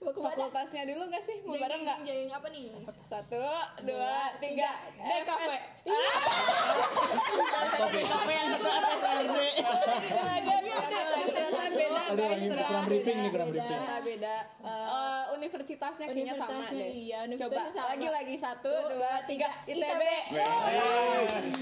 Fakultasnya 0.04 0.82
dulu 0.84 1.02
nggak 1.08 1.22
sih? 1.24 1.38
Mau 1.48 1.56
bareng 1.56 1.80
nggak? 1.80 1.98
Jeng 2.04 2.28
apa 2.28 2.46
nih? 2.52 2.68
Satu, 3.08 3.44
dua, 3.88 4.16
tiga. 4.36 4.70
DKV. 5.00 5.50
apa 8.04 8.30
yang 8.32 8.48
satu 8.52 8.68
beda 11.74 11.94
aduh 12.14 12.26
lagi 12.30 12.46
kurang 12.46 12.84
briefing 12.86 13.18
nih 13.24 13.30
kurang 13.32 13.48
briefing. 13.50 13.80
Beda. 14.04 14.36
Eh, 14.62 15.22
universitasnya 15.34 16.06
kayaknya 16.06 16.34
sama 16.38 16.64
deh. 16.70 16.90
iya, 16.92 17.18
Coba 17.40 17.62
lagi 17.72 18.08
lagi. 18.08 18.34
Satu, 18.38 18.72
dua, 18.92 19.12
tiga. 19.26 19.48
ITB. 19.64 20.02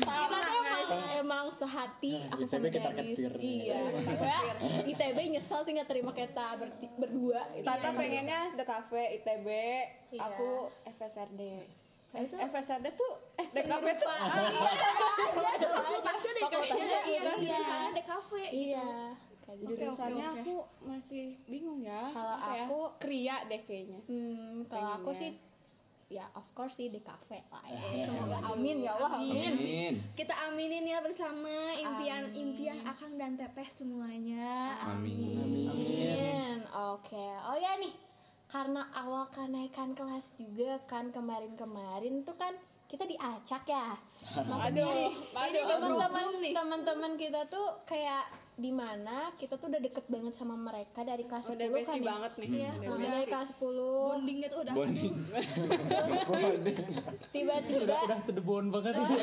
Sama 0.03 0.39
tuh 0.43 0.55
emang, 0.59 0.83
emang 1.23 1.47
sehati 1.57 2.13
aku 2.29 2.43
ITB 2.45 2.53
sama 2.53 2.69
kita 2.69 2.91
ketir. 2.99 3.33
Iya. 3.39 3.81
Ya, 4.21 4.39
ITB 4.85 5.12
nyesel 5.53 5.69
sih 5.69 5.73
nggak 5.77 5.91
terima 5.93 6.13
kita 6.15 6.47
berti- 6.57 6.93
berdua. 6.97 7.41
gitu. 7.53 7.67
Tata 7.69 7.89
pengennya 7.93 8.41
DKV, 8.57 8.91
ITB, 9.21 9.49
Iya. 10.11 10.21
aku 10.23 10.51
FSRD. 10.89 11.41
FSRD 12.15 12.87
tuh 12.93 13.13
eh 13.37 13.47
DKV 13.53 13.87
tuh 13.95 14.09
Fakultasnya 16.43 17.01
iya, 17.05 17.21
iya. 17.37 17.61
deh 17.93 18.05
kafe. 18.05 18.43
Iya. 18.49 18.89
Kayak 19.43 19.57
gitu. 19.61 19.73
Jurusannya 19.77 20.27
aku 20.35 20.55
masih 20.83 21.25
bingung 21.45 21.81
ya. 21.83 22.09
Kalau 22.11 22.37
ya? 22.39 22.65
aku- 22.65 22.93
kria 22.99 23.37
deh 23.45 23.61
kayaknya. 23.63 24.01
Hmm, 24.07 24.65
kalau 24.67 24.91
aku 24.97 25.11
sih 25.19 25.33
ya 26.13 26.29
of 26.37 26.45
course 26.53 26.77
sih 26.77 26.93
di 26.93 27.01
kafe 27.01 27.41
lah 27.49 27.65
ya. 27.65 27.81
Eh, 27.81 28.05
Semoga 28.05 28.39
amin 28.53 28.85
ya 28.85 28.93
Allah 29.01 29.17
amin. 29.17 29.53
Amin. 29.57 29.95
Kita 30.13 30.35
aminin 30.53 30.85
ya 30.85 31.01
bersama 31.01 31.73
impian-impian 31.73 32.85
Akang 32.85 33.17
dan 33.17 33.41
Teteh 33.41 33.69
semuanya. 33.81 34.77
Amin. 34.93 35.41
Amin. 35.73 36.57
Oke. 36.69 37.27
Oh 37.49 37.57
ya 37.57 37.81
nih, 37.81 37.97
karena 38.53 38.85
awal 38.93 39.33
kenaikan 39.33 39.97
kelas 39.97 40.25
juga 40.37 40.77
kan 40.85 41.09
kemarin-kemarin 41.09 42.21
tuh 42.29 42.37
kan 42.37 42.53
kita 42.93 43.09
diacak 43.09 43.65
ya 43.65 43.97
Aduh, 44.69 45.09
aduh, 45.33 45.63
teman-teman 45.67 46.27
teman-teman 46.53 47.13
kita 47.17 47.49
tuh 47.49 47.81
kayak 47.89 48.29
di 48.53 48.69
mana 48.69 49.33
kita 49.37 49.57
tuh 49.57 49.67
udah 49.67 49.81
deket 49.81 50.05
banget 50.07 50.37
sama 50.37 50.55
mereka 50.55 51.01
dari 51.01 51.25
kelas 51.25 51.43
10 51.43 51.49
udah 51.49 51.57
kan 51.57 51.73
besti 51.73 51.97
ya? 51.97 52.05
banget 52.05 52.33
nih. 52.37 52.49
Iya, 52.53 52.71
Udah 52.73 52.83
nah, 52.83 52.93
besti. 52.93 53.09
dari 53.09 53.27
kelas 53.27 53.49
10 53.51 54.05
bondingnya 54.05 54.49
tuh 54.49 54.61
udah 54.61 54.75
Bonding. 54.75 55.15
tiba-tiba 57.33 57.83
udah 57.83 58.01
udah 58.05 58.19
sedebon 58.23 58.67
banget 58.69 58.95
ini 58.95 59.15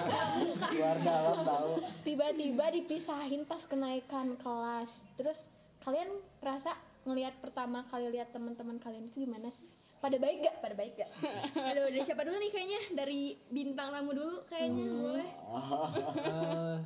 luar 0.76 0.96
dalam 1.00 1.36
tahu. 1.42 1.70
Tiba-tiba 2.04 2.64
dipisahin 2.70 3.42
pas 3.44 3.62
kenaikan 3.66 4.36
kelas. 4.36 4.88
Terus 5.16 5.36
kalian 5.82 6.08
rasa 6.38 6.76
ngelihat 7.04 7.34
pertama 7.40 7.82
kali 7.88 8.10
lihat 8.10 8.30
teman-teman 8.30 8.78
kalian 8.78 9.08
itu 9.08 9.24
gimana 9.24 9.50
sih? 9.50 9.66
Pada 9.98 10.14
baik 10.14 10.46
gak 10.46 10.62
aduh 11.58 11.90
dari 11.90 12.06
siapa 12.06 12.22
dulu 12.22 12.38
nih 12.38 12.48
kayaknya 12.48 12.80
dari 12.94 13.34
bintang 13.50 13.90
tamu 13.90 14.14
dulu 14.14 14.46
kayaknya 14.46 14.84
boleh 14.94 15.30
Eh, 16.14 16.76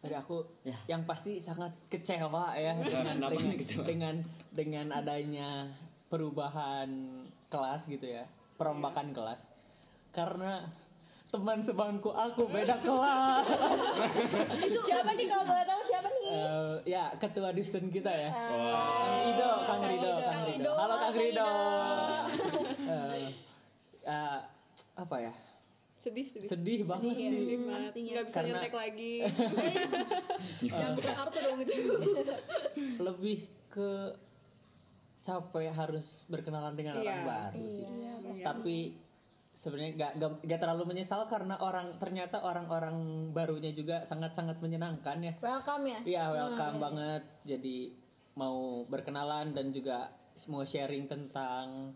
dari 0.00 0.14
aku 0.14 0.46
Ya. 0.64 0.75
Yang 0.86 1.02
pasti 1.02 1.42
sangat 1.42 1.74
kecewa 1.90 2.54
ya. 2.54 2.78
Dengan 2.78 3.18
kenapa 3.18 3.34
dengan, 3.34 3.50
nih 3.50 3.58
kecewa? 3.66 3.84
dengan 3.84 4.14
dengan 4.54 4.86
adanya 4.94 5.50
perubahan 6.06 6.88
kelas 7.50 7.82
gitu 7.90 8.06
ya 8.06 8.24
perombakan 8.54 9.10
kelas. 9.10 9.40
Karena 10.14 10.64
teman 11.34 11.66
sebangku 11.66 12.14
aku 12.14 12.46
beda 12.48 12.78
kelas. 12.80 13.44
Siapa 14.86 15.10
nih 15.18 15.26
kalau 15.26 15.44
boleh 15.44 15.64
tahu 15.66 15.82
siapa 15.90 16.08
nih? 16.08 16.24
Eh, 16.30 16.74
ya 16.86 17.04
ketua 17.18 17.50
distance 17.50 17.90
kita 17.90 18.08
ya. 18.08 18.30
Wah. 18.30 18.86
Kang 18.86 19.14
Rido 19.26 19.50
Kang 19.66 19.82
Rido 19.90 20.12
Kang 20.22 20.42
Rido. 20.46 20.70
Halo 20.78 20.94
Kang 21.02 21.16
Rido. 21.18 21.50
Eh, 22.86 23.26
eh, 24.06 24.38
apa 24.96 25.16
ya 25.20 25.45
Sedih, 26.06 26.26
sedih. 26.30 26.48
sedih 26.48 26.80
banget 26.86 27.12
Sedih 27.12 27.42
sih 27.42 27.56
banget. 27.58 27.92
Nggak 27.92 27.94
bisa 28.22 28.30
Karena- 28.30 28.50
nyontek 28.54 28.74
lagi. 28.76 29.12
jangan 30.70 30.92
buka 30.94 31.12
kartu 31.12 31.38
dong 31.40 31.56
gitu 31.58 31.72
lebih 33.06 33.38
ke 33.68 33.90
capek 35.22 35.66
harus 35.68 36.00
berkenalan 36.26 36.74
dengan 36.74 36.94
orang 36.96 37.10
Iya. 37.12 37.26
baru 37.26 37.58
sih. 37.66 37.84
Iya, 37.84 38.12
Tapi 38.44 38.76
sebenarnya 39.58 39.92
gak, 39.96 40.12
gak, 40.16 40.30
gak 40.44 40.60
terlalu 40.60 40.82
menyesal 40.86 41.26
karena 41.26 41.58
orang 41.58 41.98
ternyata 41.98 42.38
orang-orang 42.38 42.96
barunya 43.32 43.72
juga 43.72 44.06
sangat-sangat 44.06 44.62
menyenangkan 44.62 45.18
ya. 45.20 45.34
welcome 45.36 45.84
ya 45.84 45.98
Iya 46.06 46.24
welcome 46.30 46.78
banget. 46.78 47.22
Jadi 47.44 47.90
mau 48.34 48.86
berkenalan 48.86 49.50
dan 49.50 49.72
juga 49.72 50.14
mau 50.46 50.62
sharing 50.62 51.04
tentang 51.04 51.90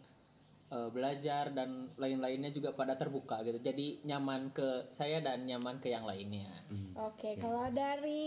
eh, 0.71 0.89
belajar 0.89 1.51
dan 1.51 1.71
lain-lainnya 1.95 2.51
juga 2.51 2.71
pada 2.71 2.95
terbuka 2.95 3.43
gitu. 3.43 3.59
Jadi 3.59 4.01
nyaman 4.03 4.51
ke 4.51 4.69
saya 4.95 5.19
dan 5.19 5.43
nyaman 5.43 5.79
ke 5.79 5.89
yang 5.89 6.05
lainnya. 6.05 6.47
oke 6.95 7.31
kalau 7.37 7.67
dari 7.71 8.23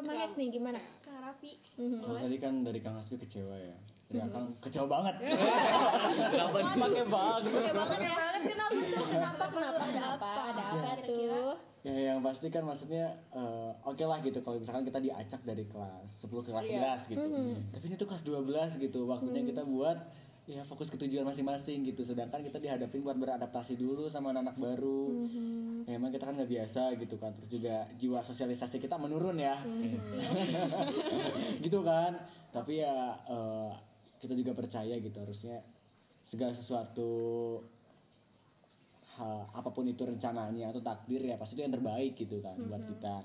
Mahes 0.00 0.32
nih 0.34 0.48
gimana? 0.50 0.80
kang 1.00 1.20
Raffi. 1.20 1.52
Mhm. 1.76 2.00
kalau 2.00 2.18
tadi 2.18 2.36
kan 2.38 2.54
dari 2.64 2.80
kang 2.80 2.96
Aspi 2.96 3.16
kecewa 3.18 3.56
ya. 3.56 3.76
Dari 4.08 4.20
akang 4.20 4.46
kecewa 4.58 4.86
banget. 4.88 5.14
Kenapa 6.32 6.58
pakai 6.74 7.04
banget? 7.04 7.42
Oke 7.46 7.70
banget 7.70 8.00
ya 8.00 8.14
kenapa? 8.42 8.80
Tuh 8.80 9.06
kenapa? 9.06 9.44
Kenapa? 9.46 9.82
Kenapa? 9.86 10.28
Ada 10.50 10.64
apa? 10.72 10.92
Tuh? 11.04 11.54
Ya 11.80 12.12
yang 12.12 12.20
pasti 12.20 12.46
kan 12.48 12.64
maksudnya 12.64 13.04
eh, 13.32 13.70
oke 13.82 14.04
lah 14.04 14.18
gitu. 14.20 14.38
Kalau 14.40 14.56
misalkan 14.56 14.84
kita 14.84 14.98
diacak 14.98 15.40
dari 15.44 15.64
kelas 15.64 16.08
10 16.20 16.28
ke 16.40 16.50
kelas 16.50 16.64
Iya. 16.64 16.92
11 17.06 17.10
gitu. 17.12 17.26
Tapi 17.70 17.84
ini 17.84 17.94
tuh 17.96 18.08
kelas 18.08 18.22
12 18.24 18.70
gitu. 18.78 19.00
Waktunya 19.06 19.42
kita 19.44 19.62
buat 19.64 19.98
ya 20.50 20.66
fokus 20.66 20.90
ke 20.90 20.98
tujuan 20.98 21.22
masing-masing 21.22 21.86
gitu. 21.86 22.02
Sedangkan 22.02 22.42
kita 22.42 22.58
dihadapin 22.58 23.06
buat 23.06 23.14
beradaptasi 23.14 23.78
dulu 23.78 24.10
sama 24.10 24.34
anak 24.34 24.58
baru. 24.58 25.30
Ya, 25.86 25.96
emang 25.96 26.10
kita 26.10 26.26
kan 26.26 26.34
nggak 26.34 26.50
biasa 26.50 26.82
gitu 26.98 27.14
kan. 27.16 27.30
Terus 27.38 27.50
juga 27.54 27.86
jiwa 28.02 28.18
sosialisasi 28.26 28.82
kita 28.82 28.98
menurun 28.98 29.38
ya. 29.38 29.62
Gitu 31.64 31.78
kan. 31.86 32.18
Tapi 32.50 32.82
ya 32.82 33.14
eh, 33.30 33.70
kita 34.20 34.34
juga 34.34 34.52
percaya 34.52 34.98
gitu 34.98 35.16
harusnya 35.16 35.62
segala 36.28 36.52
sesuatu 36.58 37.10
ha- 39.18 39.46
apa 39.50 39.70
pun 39.70 39.86
itu 39.86 40.02
rencananya 40.02 40.70
atau 40.70 40.82
takdir 40.82 41.22
ya 41.24 41.34
pasti 41.34 41.58
itu 41.58 41.62
yang 41.66 41.74
terbaik 41.74 42.14
gitu 42.14 42.38
kan 42.38 42.54
buat 42.70 42.82
kita 42.86 43.16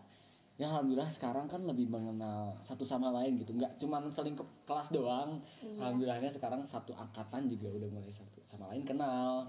ya 0.55 0.71
alhamdulillah 0.71 1.11
sekarang 1.19 1.51
kan 1.51 1.67
lebih 1.67 1.91
mengenal 1.91 2.55
satu 2.63 2.87
sama 2.87 3.11
lain 3.11 3.43
gitu. 3.43 3.51
Nggak 3.55 3.75
cuman 3.79 4.11
saling 4.15 4.39
ke 4.39 4.43
kelas 4.63 4.87
doang. 4.91 5.43
Alhamdulillahnya 5.61 6.31
sekarang 6.31 6.63
satu 6.71 6.95
angkatan 6.95 7.51
juga 7.51 7.75
udah 7.75 7.89
mulai 7.91 8.13
satu 8.15 8.39
sama 8.47 8.71
lain 8.71 8.87
kenal. 8.87 9.47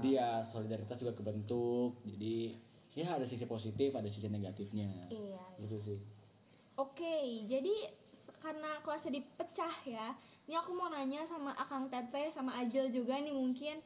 Jadi 0.00 0.16
ya 0.16 0.48
solidaritas 0.50 0.96
juga 0.96 1.12
kebentuk. 1.12 2.00
Jadi 2.08 2.56
ya 2.96 3.12
ada 3.12 3.28
sisi 3.28 3.44
positif 3.44 3.92
ada 3.92 4.08
sisi 4.08 4.32
negatifnya. 4.32 5.12
Iya 5.12 5.44
gitu 5.60 5.76
sih. 5.84 6.00
Oke, 6.76 7.44
jadi 7.48 7.92
karena 8.44 8.80
kelasnya 8.84 9.16
dipecah 9.16 9.76
ya, 9.88 10.12
ini 10.44 10.54
aku 10.60 10.76
mau 10.76 10.92
nanya 10.92 11.24
sama 11.24 11.56
Akang 11.56 11.88
Teteh 11.88 12.36
sama 12.36 12.52
Ajil 12.60 12.92
juga 12.92 13.16
nih 13.16 13.32
mungkin 13.32 13.80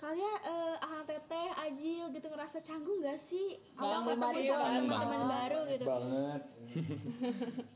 kalian 0.00 0.36
eh, 0.44 0.76
Akang 0.84 1.04
Teteh, 1.06 1.48
Ajil 1.64 2.04
gitu 2.12 2.26
ngerasa 2.28 2.58
canggung 2.66 2.98
gak 3.00 3.20
sih 3.30 3.56
awal 3.78 4.04
ketemu 4.04 4.40
sama 4.50 4.66
teman-teman 4.68 5.22
baru 5.28 5.60
gitu? 5.70 5.84
banget 5.86 6.42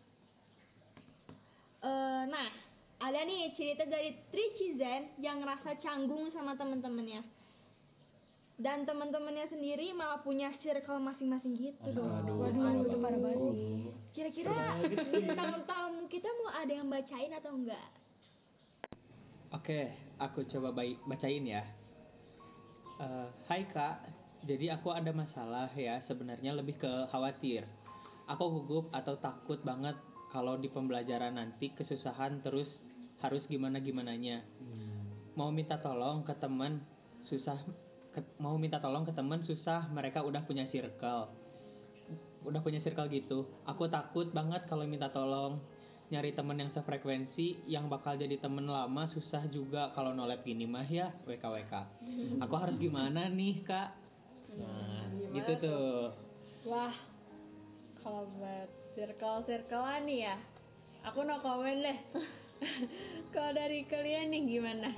Eh, 1.78 2.22
nah, 2.26 2.50
ada 2.98 3.20
nih 3.22 3.54
cerita 3.54 3.86
dari 3.86 4.10
Tricizen 4.34 5.14
yang 5.22 5.38
ngerasa 5.38 5.78
canggung 5.78 6.26
sama 6.34 6.58
temen-temennya. 6.58 7.22
Dan 8.58 8.82
temen-temennya 8.82 9.46
sendiri 9.46 9.94
malah 9.94 10.18
punya 10.18 10.50
circle 10.58 10.98
masing-masing 10.98 11.54
gitu 11.62 11.94
dong. 11.94 12.10
aduh, 12.10 12.34
waduh, 12.34 12.58
parah 12.58 12.74
waduh, 12.82 12.98
parah 12.98 13.20
banget. 13.22 13.38
sih. 13.54 13.86
Kira-kira 14.10 14.54
bintang 14.90 15.62
tamu 15.62 16.02
kita 16.10 16.26
mau 16.42 16.50
ada 16.50 16.72
yang 16.74 16.90
bacain 16.90 17.30
atau 17.30 17.54
enggak? 17.54 17.88
Oke, 19.54 19.94
aku 20.18 20.42
coba 20.50 20.74
bacain 21.06 21.46
ya. 21.46 21.62
Eh, 22.98 23.30
hai 23.46 23.62
kak, 23.70 24.10
jadi 24.42 24.74
aku 24.74 24.90
ada 24.90 25.14
masalah 25.14 25.70
ya. 25.78 26.02
Sebenarnya 26.10 26.50
lebih 26.50 26.74
ke 26.82 26.90
khawatir. 27.14 27.62
Aku 28.26 28.50
gugup 28.50 28.90
atau 28.90 29.14
takut 29.22 29.62
banget 29.62 29.94
kalau 30.34 30.58
di 30.58 30.66
pembelajaran 30.66 31.38
nanti 31.38 31.70
kesusahan 31.78 32.42
terus 32.42 32.66
harus 33.22 33.46
gimana 33.46 33.78
gimananya. 33.78 34.42
Mau 35.38 35.54
minta 35.54 35.78
tolong 35.78 36.26
ke 36.26 36.34
teman 36.42 36.82
susah, 37.30 37.62
ke- 38.10 38.34
mau 38.42 38.58
minta 38.58 38.82
tolong 38.82 39.06
ke 39.06 39.14
teman 39.14 39.46
susah. 39.46 39.86
Mereka 39.94 40.26
udah 40.26 40.42
punya 40.42 40.66
circle, 40.66 41.30
udah 42.42 42.60
punya 42.66 42.82
circle 42.82 43.06
gitu. 43.14 43.46
Aku 43.62 43.86
takut 43.86 44.26
banget 44.34 44.66
kalau 44.66 44.82
minta 44.90 45.06
tolong 45.06 45.62
nyari 46.08 46.32
temen 46.32 46.56
yang 46.56 46.72
sefrekuensi 46.72 47.68
yang 47.68 47.84
bakal 47.92 48.16
jadi 48.16 48.40
temen 48.40 48.64
lama 48.64 49.04
susah 49.12 49.44
juga 49.52 49.92
kalau 49.92 50.16
nolep 50.16 50.40
gini 50.40 50.64
mah 50.64 50.88
ya 50.88 51.12
WKWK 51.28 51.72
aku 52.40 52.54
harus 52.56 52.76
gimana 52.80 53.28
nih 53.28 53.60
kak? 53.64 53.92
Nah 54.56 54.98
gitu 55.32 55.52
tuh? 55.60 56.12
Wah, 56.68 56.94
kalau 58.00 58.28
buat 58.36 58.68
circle-circlean 58.96 60.04
nih 60.08 60.20
ya, 60.28 60.36
aku 61.04 61.24
no 61.24 61.40
komen 61.40 61.84
deh. 61.84 61.98
kalau 63.34 63.50
dari 63.54 63.84
kalian 63.86 64.32
nih 64.34 64.42
gimana? 64.58 64.90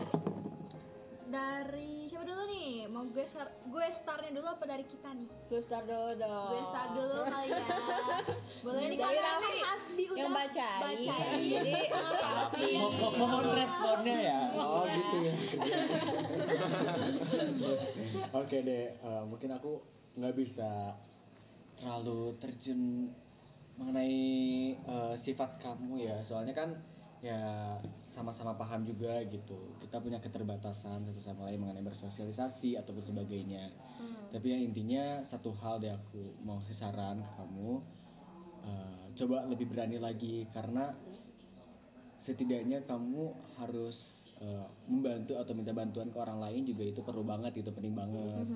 Dari 1.31 2.10
siapa 2.21 2.37
dulu 2.37 2.53
nih? 2.53 2.85
Mau 2.93 3.09
gue 3.17 3.25
start, 3.33 3.49
gue 3.65 3.87
startnya 4.05 4.31
dulu 4.37 4.47
apa 4.53 4.65
dari 4.69 4.85
kita 4.85 5.09
nih? 5.09 5.29
Gue 5.49 5.61
start 5.65 5.89
dulu 5.89 6.11
dong. 6.21 6.49
Gue 6.53 6.63
start 6.69 6.91
dulu 6.93 7.17
kali 7.25 7.49
ya. 7.49 7.65
Boleh 8.69 8.85
nih 8.93 8.99
Dari 9.01 9.17
karena 9.17 9.25
Raffi 9.25 9.49
nih 9.49 9.65
Asbi 9.65 10.05
udah 10.05 10.21
yang 10.21 10.33
bacain. 10.37 10.81
bacain. 10.85 11.41
Jadi, 11.49 12.69
mo- 12.77 13.17
mohon 13.17 13.45
responnya 13.57 14.17
ya 14.21 14.39
oh 14.53 14.85
gitu 14.85 15.17
ya 15.25 15.35
oke 18.45 18.57
deh 18.61 18.85
eh, 18.93 19.23
mungkin 19.25 19.51
aku 19.57 19.81
nggak 20.21 20.35
bisa 20.37 20.93
terlalu 21.81 22.37
terjun 22.37 23.09
mengenai 23.81 24.21
eh, 24.77 25.15
sifat 25.25 25.57
kamu 25.65 26.05
ya 26.05 26.21
soalnya 26.29 26.53
kan 26.53 26.69
ya 27.25 27.41
sama-sama 28.15 28.59
paham 28.59 28.83
juga 28.83 29.23
gitu. 29.31 29.59
Kita 29.79 30.03
punya 30.03 30.19
keterbatasan 30.19 31.07
satu 31.07 31.21
sama 31.23 31.51
lain 31.51 31.63
mengenai 31.63 31.87
bersosialisasi 31.87 32.77
ataupun 32.81 33.05
sebagainya. 33.07 33.71
Tapi 34.31 34.47
yang 34.51 34.63
intinya 34.71 35.23
satu 35.31 35.55
hal 35.59 35.79
deh 35.83 35.95
aku 35.95 36.35
mau 36.43 36.63
kasih 36.65 36.79
saran 36.79 37.23
ke 37.23 37.33
kamu. 37.39 37.73
Eh, 38.61 39.05
coba 39.25 39.49
lebih 39.49 39.73
berani 39.73 39.97
lagi 39.97 40.45
karena 40.53 40.93
setidaknya 42.29 42.85
kamu 42.85 43.33
harus 43.57 43.97
eh, 44.41 44.67
membantu 44.89 45.37
atau 45.41 45.53
minta 45.57 45.73
bantuan 45.73 46.13
ke 46.13 46.19
orang 46.19 46.41
lain 46.41 46.63
juga 46.69 46.83
itu 46.85 47.01
perlu 47.01 47.25
banget 47.25 47.57
itu 47.63 47.71
penting 47.73 47.95
banget. 47.95 48.47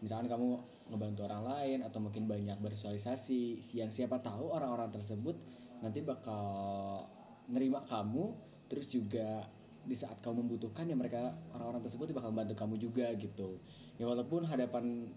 Misalkan 0.00 0.28
kamu 0.30 0.48
ngebantu 0.90 1.20
orang 1.26 1.44
lain 1.46 1.78
atau 1.86 1.98
mungkin 2.02 2.26
banyak 2.26 2.58
bersosialisasi 2.58 3.70
yang 3.74 3.90
siapa 3.94 4.18
tahu 4.22 4.50
orang-orang 4.50 4.90
tersebut 4.90 5.38
nanti 5.80 6.04
bakal 6.04 7.06
nerima 7.48 7.80
kamu 7.88 8.49
terus 8.70 8.86
juga 8.86 9.44
di 9.82 9.98
saat 9.98 10.22
kamu 10.22 10.46
membutuhkan 10.46 10.86
ya 10.86 10.94
mereka 10.94 11.34
orang-orang 11.50 11.82
tersebut 11.82 12.14
bakal 12.14 12.30
bantu 12.30 12.54
kamu 12.54 12.74
juga 12.78 13.06
gitu. 13.18 13.58
Ya 13.98 14.06
walaupun 14.06 14.46
hadapan 14.46 15.10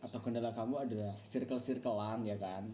atau 0.00 0.18
kendala 0.20 0.52
kamu 0.52 0.74
adalah 0.84 1.16
circle-circlean 1.32 2.28
ya 2.28 2.36
kan? 2.36 2.68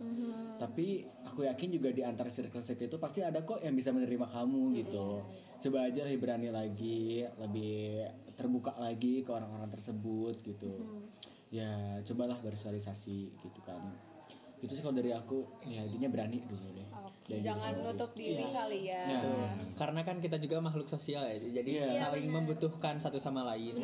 Tapi 0.58 1.06
aku 1.22 1.46
yakin 1.46 1.68
juga 1.78 1.94
di 1.94 2.02
antara 2.02 2.32
circle-circle 2.34 2.90
itu 2.90 2.98
pasti 2.98 3.20
ada 3.22 3.46
kok 3.46 3.62
yang 3.62 3.78
bisa 3.78 3.94
menerima 3.94 4.26
kamu 4.26 4.82
gitu. 4.82 5.22
Coba 5.62 5.86
aja 5.86 6.02
lebih 6.06 6.20
berani 6.26 6.48
lagi 6.50 7.22
lebih 7.38 8.06
terbuka 8.34 8.74
lagi 8.82 9.22
ke 9.22 9.30
orang-orang 9.30 9.70
tersebut 9.70 10.34
gitu. 10.42 10.72
Ya 11.54 12.02
cobalah 12.08 12.42
bersosialisasi 12.42 13.18
gitu 13.38 13.60
kan 13.62 13.94
itu 14.58 14.72
sih 14.72 14.80
kalau 14.80 14.96
dari 14.96 15.10
aku 15.10 15.44
ya 15.62 15.82
intinya 15.82 16.08
berani 16.08 16.40
dulu 16.42 16.68
deh 16.72 16.88
Dan 17.26 17.42
Jangan 17.42 17.74
nutup 17.82 18.14
diri 18.14 18.38
Iya. 18.38 18.54
kali 18.54 18.80
ya. 18.86 19.02
Ya. 19.04 19.50
karena 19.74 20.00
kan 20.00 20.16
kita 20.18 20.38
juga 20.38 20.56
makhluk 20.60 20.86
sosial 20.86 21.26
ya 21.26 21.36
jadi 21.42 21.70
Iya. 21.84 22.06
saling 22.06 22.30
membutuhkan 22.30 22.98
satu 22.98 23.18
sama 23.18 23.42
lain 23.44 23.74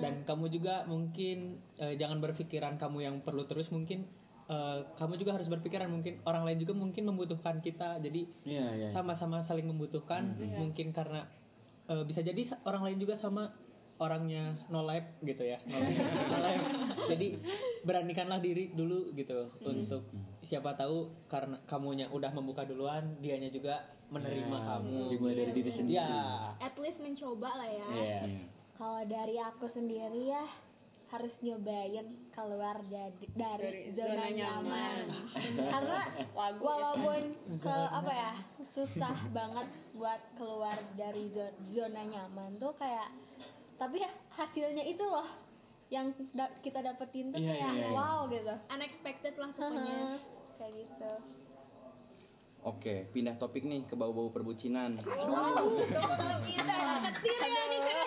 dan 0.00 0.24
kamu 0.24 0.48
juga 0.48 0.82
mungkin 0.84 1.38
eh, 1.76 1.94
jangan 1.94 2.18
berpikiran 2.18 2.74
kamu 2.76 2.98
yang 3.02 3.16
perlu 3.20 3.44
terus 3.44 3.68
mungkin 3.68 4.08
eh, 4.48 4.78
kamu 4.96 5.14
juga 5.16 5.36
harus 5.36 5.46
berpikiran 5.46 5.86
mungkin 5.86 6.18
orang 6.24 6.42
lain 6.42 6.58
juga 6.58 6.72
mungkin 6.74 7.04
membutuhkan 7.06 7.60
kita 7.60 8.00
jadi 8.00 8.24
Iya, 8.42 8.66
iya. 8.74 8.88
sama-sama 8.90 9.40
saling 9.42 9.68
membutuhkan 9.68 10.32
mungkin 10.58 10.90
karena 10.90 11.28
eh, 11.86 12.02
bisa 12.02 12.20
jadi 12.20 12.40
orang 12.64 12.82
lain 12.84 12.98
juga 12.98 13.14
sama 13.16 13.52
orangnya 13.98 14.56
no 14.66 14.82
life 14.82 15.06
gitu 15.20 15.44
ya 15.44 15.60
no 15.68 15.76
life, 15.78 16.00
no 16.26 16.38
life. 16.40 16.64
jadi 17.06 17.28
beranikanlah 17.82 18.38
diri 18.38 18.70
dulu 18.70 19.10
gitu 19.12 19.50
untuk 19.60 20.06
siapa 20.44 20.72
tahu 20.72 21.10
karena 21.26 21.58
kamunya 21.64 22.06
udah 22.08 22.30
membuka 22.30 22.62
duluan 22.62 23.18
dianya 23.18 23.48
juga 23.48 23.82
menerima 24.08 24.44
Ya, 24.52 24.68
kamu. 24.68 24.98
dimulai 25.08 25.34
dari 25.34 25.52
diri 25.52 25.70
sendiri. 25.72 25.96
Ya. 25.98 26.52
At 26.58 26.76
least 26.76 26.98
mencoba 26.98 27.48
lah 27.50 27.64
ya. 27.66 27.88
Iya. 27.90 28.20
Kalau 28.74 29.02
dari 29.04 29.36
aku 29.36 29.66
sendiri 29.68 30.28
ya 30.28 30.44
harus 31.08 31.32
nyobain 31.40 32.06
keluar 32.30 32.76
dari, 32.86 33.24
dari, 33.30 33.60
Dari 33.62 33.80
zona, 33.92 34.08
zona 34.08 34.26
nyaman. 34.30 35.00
nyaman. 35.08 35.52
Karena 35.58 36.00
Lagu 36.40 36.56
ya. 36.56 36.64
walaupun 36.66 37.20
ke 37.58 37.72
apa 37.90 38.12
ya 38.12 38.32
susah 38.72 39.16
banget 39.28 39.66
buat 39.92 40.20
keluar 40.34 40.76
dari 40.94 41.28
zo- 41.30 41.56
zona 41.70 42.02
nyaman 42.02 42.56
tuh 42.56 42.72
kayak 42.74 43.12
tapi 43.76 43.96
ya 43.98 44.08
hasilnya 44.30 44.84
itu 44.86 45.02
loh 45.02 45.28
yang 45.92 46.06
da- 46.32 46.48
kita 46.58 46.80
dapetin 46.80 47.28
tuh 47.28 47.36
Iya, 47.36 47.52
kayak 47.52 47.68
iya, 47.68 47.84
iya. 47.84 47.88
wow 47.92 48.24
gitu. 48.26 48.54
unexpected 48.66 49.36
lah 49.36 49.52
pokoknya 49.52 50.16
kayak 50.56 50.72
gitu. 50.78 51.12
Oke, 52.62 53.10
pindah 53.10 53.34
topik 53.36 53.60
nih 53.60 53.82
ke 53.84 53.92
bau-bau 53.92 54.30
perbucinan. 54.30 54.94
kita 54.94 56.74
ketir 57.02 57.36
ya 57.36 57.62
nih 57.66 57.80
kayaknya 57.82 58.06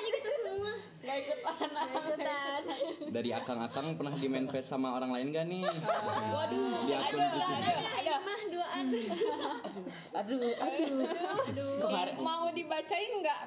kita 1.06 1.52
semua 1.62 1.84
Gak 1.86 1.98
ikutan. 2.02 2.62
Ikutan. 2.62 2.62
Dari 3.14 3.30
akang-akang 3.32 3.88
pernah 3.96 4.16
di 4.18 4.28
manifest 4.28 4.68
sama 4.68 4.98
orang 4.98 5.12
lain 5.14 5.28
gak 5.32 5.46
nih? 5.46 5.64
waduh 5.66 6.84
Di 6.86 6.94
akun 6.98 7.20
aduh 7.22 7.32
ada 7.46 7.74
ini 7.76 8.14
mah 8.26 8.42
duaan 8.50 8.86
aduh 10.16 10.42
aduh 11.46 11.72
kemarin 11.86 12.16
Mau 12.20 12.46
dibacain 12.52 13.12
nggak? 13.22 13.40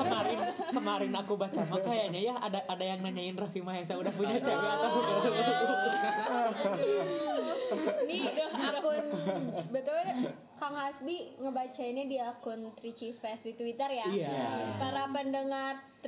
kemarin 0.00 0.38
kemarin 0.72 1.12
aku 1.18 1.32
baca 1.36 1.60
mah 1.68 1.80
kayaknya 1.82 2.20
ya 2.32 2.34
ada 2.40 2.60
ada 2.66 2.84
yang 2.84 3.00
nanyain 3.04 3.36
Raffi 3.36 3.60
Mahesa 3.60 3.94
udah 3.98 4.12
punya 4.14 4.38
cewek 4.40 4.70
atau 4.72 4.88
belum 4.90 5.34
Nih 8.08 8.22
akun 8.52 9.04
betul 9.70 10.06
Kang 10.62 10.78
Hasbi 10.78 11.34
ngebacainnya 11.42 12.04
di 12.06 12.18
akun 12.22 12.70
Trici 12.78 13.10
Fest 13.18 13.42
di 13.42 13.50
Twitter 13.58 13.90
ya. 13.90 14.06
Iya. 14.06 14.46
Para 14.78 15.10
pendengar 15.10 15.61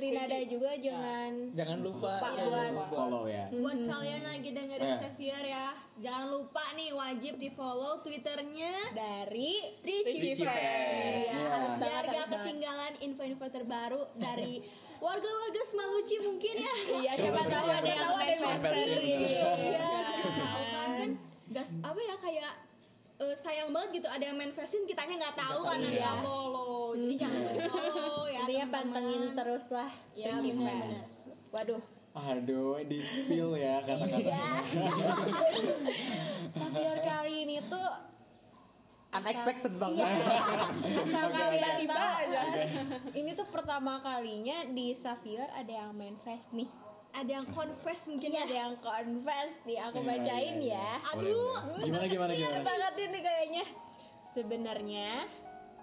Trinada 0.07 0.37
juga 0.45 0.71
jangan 0.77 1.31
jangan 1.51 1.77
lupa 1.79 2.11
Lupa 2.15 2.29
ya, 2.31 2.45
buat- 2.71 2.89
follow 2.89 3.23
ya 3.25 3.45
buat 3.51 3.77
kalian 3.81 4.21
lagi 4.23 4.49
dengerin 4.51 4.85
Eh. 4.87 4.99
Xavier 5.01 5.43
ya 5.45 5.67
jangan 5.97 6.25
lupa 6.29 6.63
nih 6.71 6.89
wajib 6.91 7.33
di 7.35 7.49
follow 7.51 7.93
twitternya 7.99 8.73
dari 8.91 9.51
Trici 9.79 10.13
Trici 10.13 10.31
Fest. 10.37 10.51
Fest. 10.51 11.25
Iya, 11.25 11.39
harus 11.41 11.71
biar 11.71 11.79
banget, 11.79 12.05
gak 12.05 12.15
harus 12.15 12.31
ketinggalan 12.35 12.93
info-info 12.99 13.45
terbaru 13.49 14.01
dari 14.15 14.53
warga-warga 15.05 15.61
Semaluci 15.65 16.15
mungkin 16.21 16.55
ya 16.57 16.73
Iya, 16.99 17.11
siapa 17.17 17.41
tahu 17.43 17.67
ada 17.69 17.85
yang 17.85 18.11
ada 18.11 18.35
manifest. 18.37 18.75
Iya, 19.01 19.19
Iya. 19.55 19.89
tahu 20.35 20.63
kan 20.69 20.89
kan 20.95 21.09
gas 21.47 21.69
apa 21.81 21.99
ya 22.01 22.15
kayak 22.17 22.53
eh, 23.15 23.35
sayang 23.39 23.69
banget 23.69 23.89
gitu 23.95 24.07
ada 24.09 24.23
yang 24.23 24.35
manifestin 24.35 24.83
kitanya 24.83 25.15
nggak 25.17 25.37
tahu 25.37 25.59
Nggak 25.63 25.77
dia 25.81 25.95
ya. 25.97 26.11
follow 26.19 26.75
jadi 26.93 27.15
jangan 27.17 27.41
follow 27.65 28.24
Intinya 28.45 28.67
pantengin 28.69 29.23
terus 29.33 29.65
lah. 29.69 29.89
Ya 30.13 30.37
benar-benar 30.37 31.09
Waduh. 31.49 31.81
aduh 32.15 32.79
di 32.85 32.97
spill 33.03 33.57
ya 33.57 33.83
kata-kata. 33.83 34.23
Iya. 34.23 34.47
Xavier 36.55 36.97
kali 37.01 37.33
ini 37.43 37.57
tuh 37.67 37.87
unexpected 39.11 39.73
banget. 39.75 40.05
Asal 40.15 41.25
Oke, 41.25 41.35
kalian 41.35 41.79
tahu. 41.83 42.15
Aja. 42.23 42.41
ini 43.19 43.31
tuh 43.33 43.47
pertama 43.49 43.99
kalinya 43.99 44.63
di 44.69 44.95
Xavier 44.95 45.49
ada 45.51 45.73
yang 45.73 45.91
manifest 45.91 46.47
nih. 46.51 46.69
Ada 47.11 47.31
yang 47.31 47.47
confess 47.51 47.99
mungkin 48.03 48.29
ya 48.29 48.43
ada 48.43 48.55
yang 48.61 48.75
confess 48.79 49.51
nih. 49.63 49.79
Aku 49.87 49.99
Iya, 49.99 50.07
bacain 50.07 50.55
iya, 50.59 50.63
iya. 50.63 50.87
ya 50.99 51.11
aduh. 51.11 51.55
Gimana 51.79 52.05
gimana 52.05 52.31
Iya 52.31 52.39
gimana? 52.45 52.63
banget 52.63 52.93
ini 53.01 53.19
kayaknya. 53.19 53.65
Sebenarnya 54.31 55.09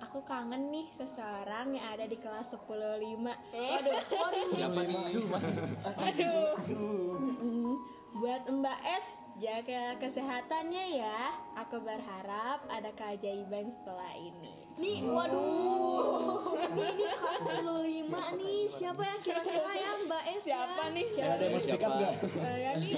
aku 0.02 0.18
kangen 0.26 0.74
nih 0.74 0.86
seseorang 0.98 1.72
yang 1.78 1.86
ada 1.94 2.04
di 2.10 2.18
kelas 2.18 2.50
105. 2.50 2.66
Waduh, 2.66 3.94
waduh. 4.10 4.46
siapa 4.58 4.80
aduh. 5.86 6.52
Buat 8.12 8.42
Mbak 8.44 8.78
S, 8.82 9.06
jaga 9.42 9.98
kesehatannya 9.98 11.02
ya. 11.02 11.20
Aku 11.66 11.82
berharap 11.82 12.62
ada 12.70 12.90
keajaiban 12.94 13.74
setelah 13.82 14.14
ini. 14.14 14.54
nih 14.72 15.04
waduh 15.04 16.56
ini 16.64 16.80
ini 16.80 17.04
kelas 17.12 17.44
25 17.60 18.40
nih 18.40 18.60
siapa 18.80 19.02
yang 19.04 19.20
kira-kira 19.20 19.72
ya 19.76 19.90
Mbak 20.08 20.22
S 20.24 20.42
ya? 20.42 20.64
Siapa 20.64 20.84
nih? 20.96 21.06
Ya, 21.12 21.24
ada 21.28 21.44
yang 21.44 21.52
mau 21.52 21.60
speak 21.60 21.76
up 21.76 21.92
Siapa? 21.92 21.98
nggak? 22.00 22.14
Eh, 22.40 22.56
ya 22.56 22.72
nih 22.80 22.92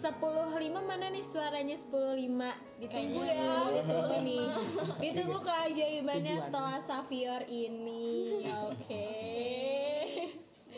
105 0.00 0.88
mana 0.88 1.06
nih 1.12 1.24
suaranya 1.28 1.76
105 1.92 2.80
ditunggu 2.80 3.20
ya 3.20 3.52
ditunggu 3.76 4.16
nih 4.24 4.46
105. 4.48 5.04
ditunggu 5.04 5.38
keajaibannya 5.44 6.32
Tujuan. 6.32 6.46
setelah 6.48 6.76
Xavier 6.88 7.42
ini 7.44 8.06
oke 8.64 9.08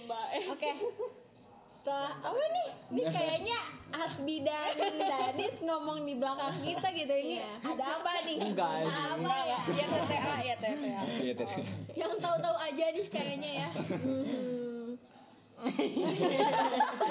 Mbak 0.03 0.27
eh. 0.35 0.45
oke 0.51 0.71
setelah 1.81 2.13
apa 2.21 2.37
nih 2.47 2.69
ini 2.91 3.03
kayaknya 3.07 3.59
Hasbi 3.91 4.37
dan 4.41 4.77
Danis 5.01 5.57
ngomong 5.61 6.05
di 6.05 6.15
belakang 6.15 6.61
kita 6.61 6.89
gitu 6.93 7.15
ini 7.15 7.37
Iya. 7.37 7.51
ada 7.65 7.85
apa 7.97 8.11
nih 8.23 8.37
Enggak, 8.39 8.73
ini. 8.77 8.93
apa 8.93 9.37
ya 9.43 9.59
Ya 9.71 9.87
TTA 9.89 10.37
ya 10.41 10.55
TTA. 10.57 11.01
Iya, 11.19 11.33
Teh. 11.35 11.49
yang 11.95 12.13
tahu-tahu 12.17 12.57
aja 12.57 12.85
nih 12.91 13.07
kayaknya 13.09 13.51
ya 13.57 13.69
Hmm. 13.75 14.89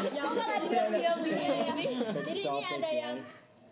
yang 0.10 0.34
lagi 0.34 0.68
diam 0.70 0.94
ya 0.96 1.14
jadi 2.16 2.42
ini 2.42 2.66
ada 2.66 2.90
ya. 2.90 2.98
yang 3.00 3.16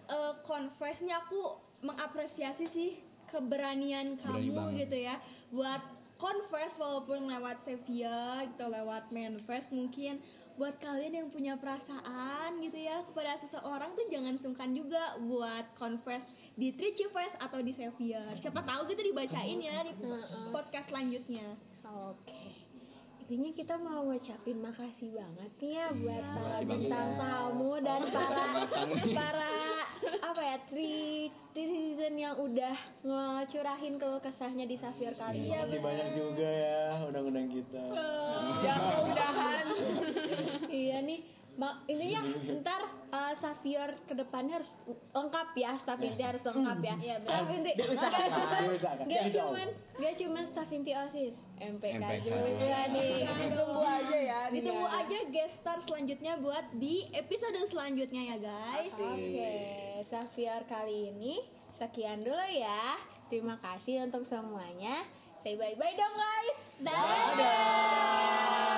eh, 0.08 0.34
confess-nya 0.44 1.16
aku 1.20 1.42
mengapresiasi 1.80 2.66
sih 2.70 2.90
keberanian 3.28 4.18
Berani 4.18 4.50
kamu 4.50 4.64
gitu 4.80 4.98
ya 4.98 5.18
buat 5.50 5.82
confess 6.18 6.74
walaupun 6.76 7.26
lewat 7.28 7.62
Sevilla 7.64 8.46
gitu 8.46 8.66
lewat 8.66 9.10
manifest 9.10 9.68
mungkin 9.70 10.22
buat 10.58 10.76
kalian 10.82 11.14
yang 11.14 11.30
punya 11.30 11.54
perasaan 11.62 12.58
gitu 12.66 12.78
ya 12.82 13.06
kepada 13.06 13.38
seseorang 13.46 13.94
tuh 13.94 14.06
jangan 14.10 14.36
sungkan 14.42 14.74
juga 14.74 15.16
buat 15.22 15.66
confess 15.78 16.26
di 16.58 16.74
Trici 16.74 17.06
Fest 17.14 17.38
atau 17.38 17.62
di 17.62 17.78
Sevilla 17.78 18.34
siapa 18.42 18.66
tahu 18.66 18.90
gitu 18.90 19.02
dibacain 19.06 19.62
ya 19.62 19.86
di 19.86 19.94
podcast 20.50 20.90
selanjutnya 20.90 21.54
Oke. 21.88 22.68
Intinya 23.28 23.52
kita 23.60 23.76
mau 23.76 24.08
ngucapin 24.08 24.56
makasih 24.64 25.20
banget 25.20 25.52
nih 25.60 25.72
ya 25.76 25.88
buat 25.92 26.24
para 26.24 26.32
makasih 26.32 26.48
banget. 26.48 26.68
bintang 26.72 27.10
tamu 27.20 27.74
dan 27.84 28.02
para 28.08 28.44
para 29.12 29.56
apa 30.24 30.42
ya 30.48 30.58
tri 30.72 31.28
citizen 31.52 32.16
yang 32.16 32.40
udah 32.40 32.78
ngecurahin 33.04 34.00
keluh 34.00 34.24
kesahnya 34.24 34.64
di 34.64 34.80
Safir 34.80 35.12
kali 35.20 35.44
ini. 35.44 35.60
Makasih 35.60 35.80
banyak 35.84 36.10
juga 36.16 36.48
ya 36.48 37.04
undang-undang 37.04 37.48
kita. 37.52 37.84
Ya 38.64 38.74
mudah-mudahan. 38.80 39.66
Iya 40.72 41.00
nih. 41.02 41.20
Ma, 41.58 41.74
intinya 41.90 42.22
ntar 42.62 42.86
uh, 43.10 43.34
Safior 43.42 43.98
ke 44.06 44.14
depannya 44.14 44.62
harus 44.62 44.70
lengkap 45.10 45.58
ya, 45.58 45.74
staff 45.82 45.98
inti 45.98 46.22
harus 46.22 46.46
lengkap 46.46 46.86
ya. 46.86 46.96
Iya, 47.02 47.16
Staff 47.26 47.50
inti 47.50 47.72
nggak 47.74 47.82
Diusahakan, 47.82 48.62
cuman 49.34 49.68
Insya 49.98 50.14
cuman 50.22 50.46
osis, 51.10 51.34
MPK, 51.58 51.98
MPK. 51.98 52.22
juga 52.22 52.80
nih. 52.94 53.26
Ditunggu 53.26 53.82
aja 53.82 54.18
ya. 54.22 54.42
ditunggu 54.54 54.86
Iya. 54.86 55.02
aja 55.02 55.18
guest 55.34 55.56
star 55.58 55.82
selanjutnya 55.90 56.38
buat 56.38 56.66
di 56.78 57.10
episode 57.18 57.58
selanjutnya 57.74 58.22
ya 58.22 58.38
guys 58.38 58.94
Oke, 58.94 59.54
Safior 60.14 60.62
kali 60.70 61.10
ini 61.10 61.42
sekian 61.82 62.22
dulu 62.22 62.48
ya. 62.54 63.02
Terima 63.34 63.58
kasih 63.66 64.06
untuk 64.06 64.30
semuanya. 64.30 65.10
Say 65.42 65.58
bye 65.58 65.74
bye 65.74 65.98
dong 65.98 66.14
guys. 66.14 66.58
Dadah. 66.86 68.77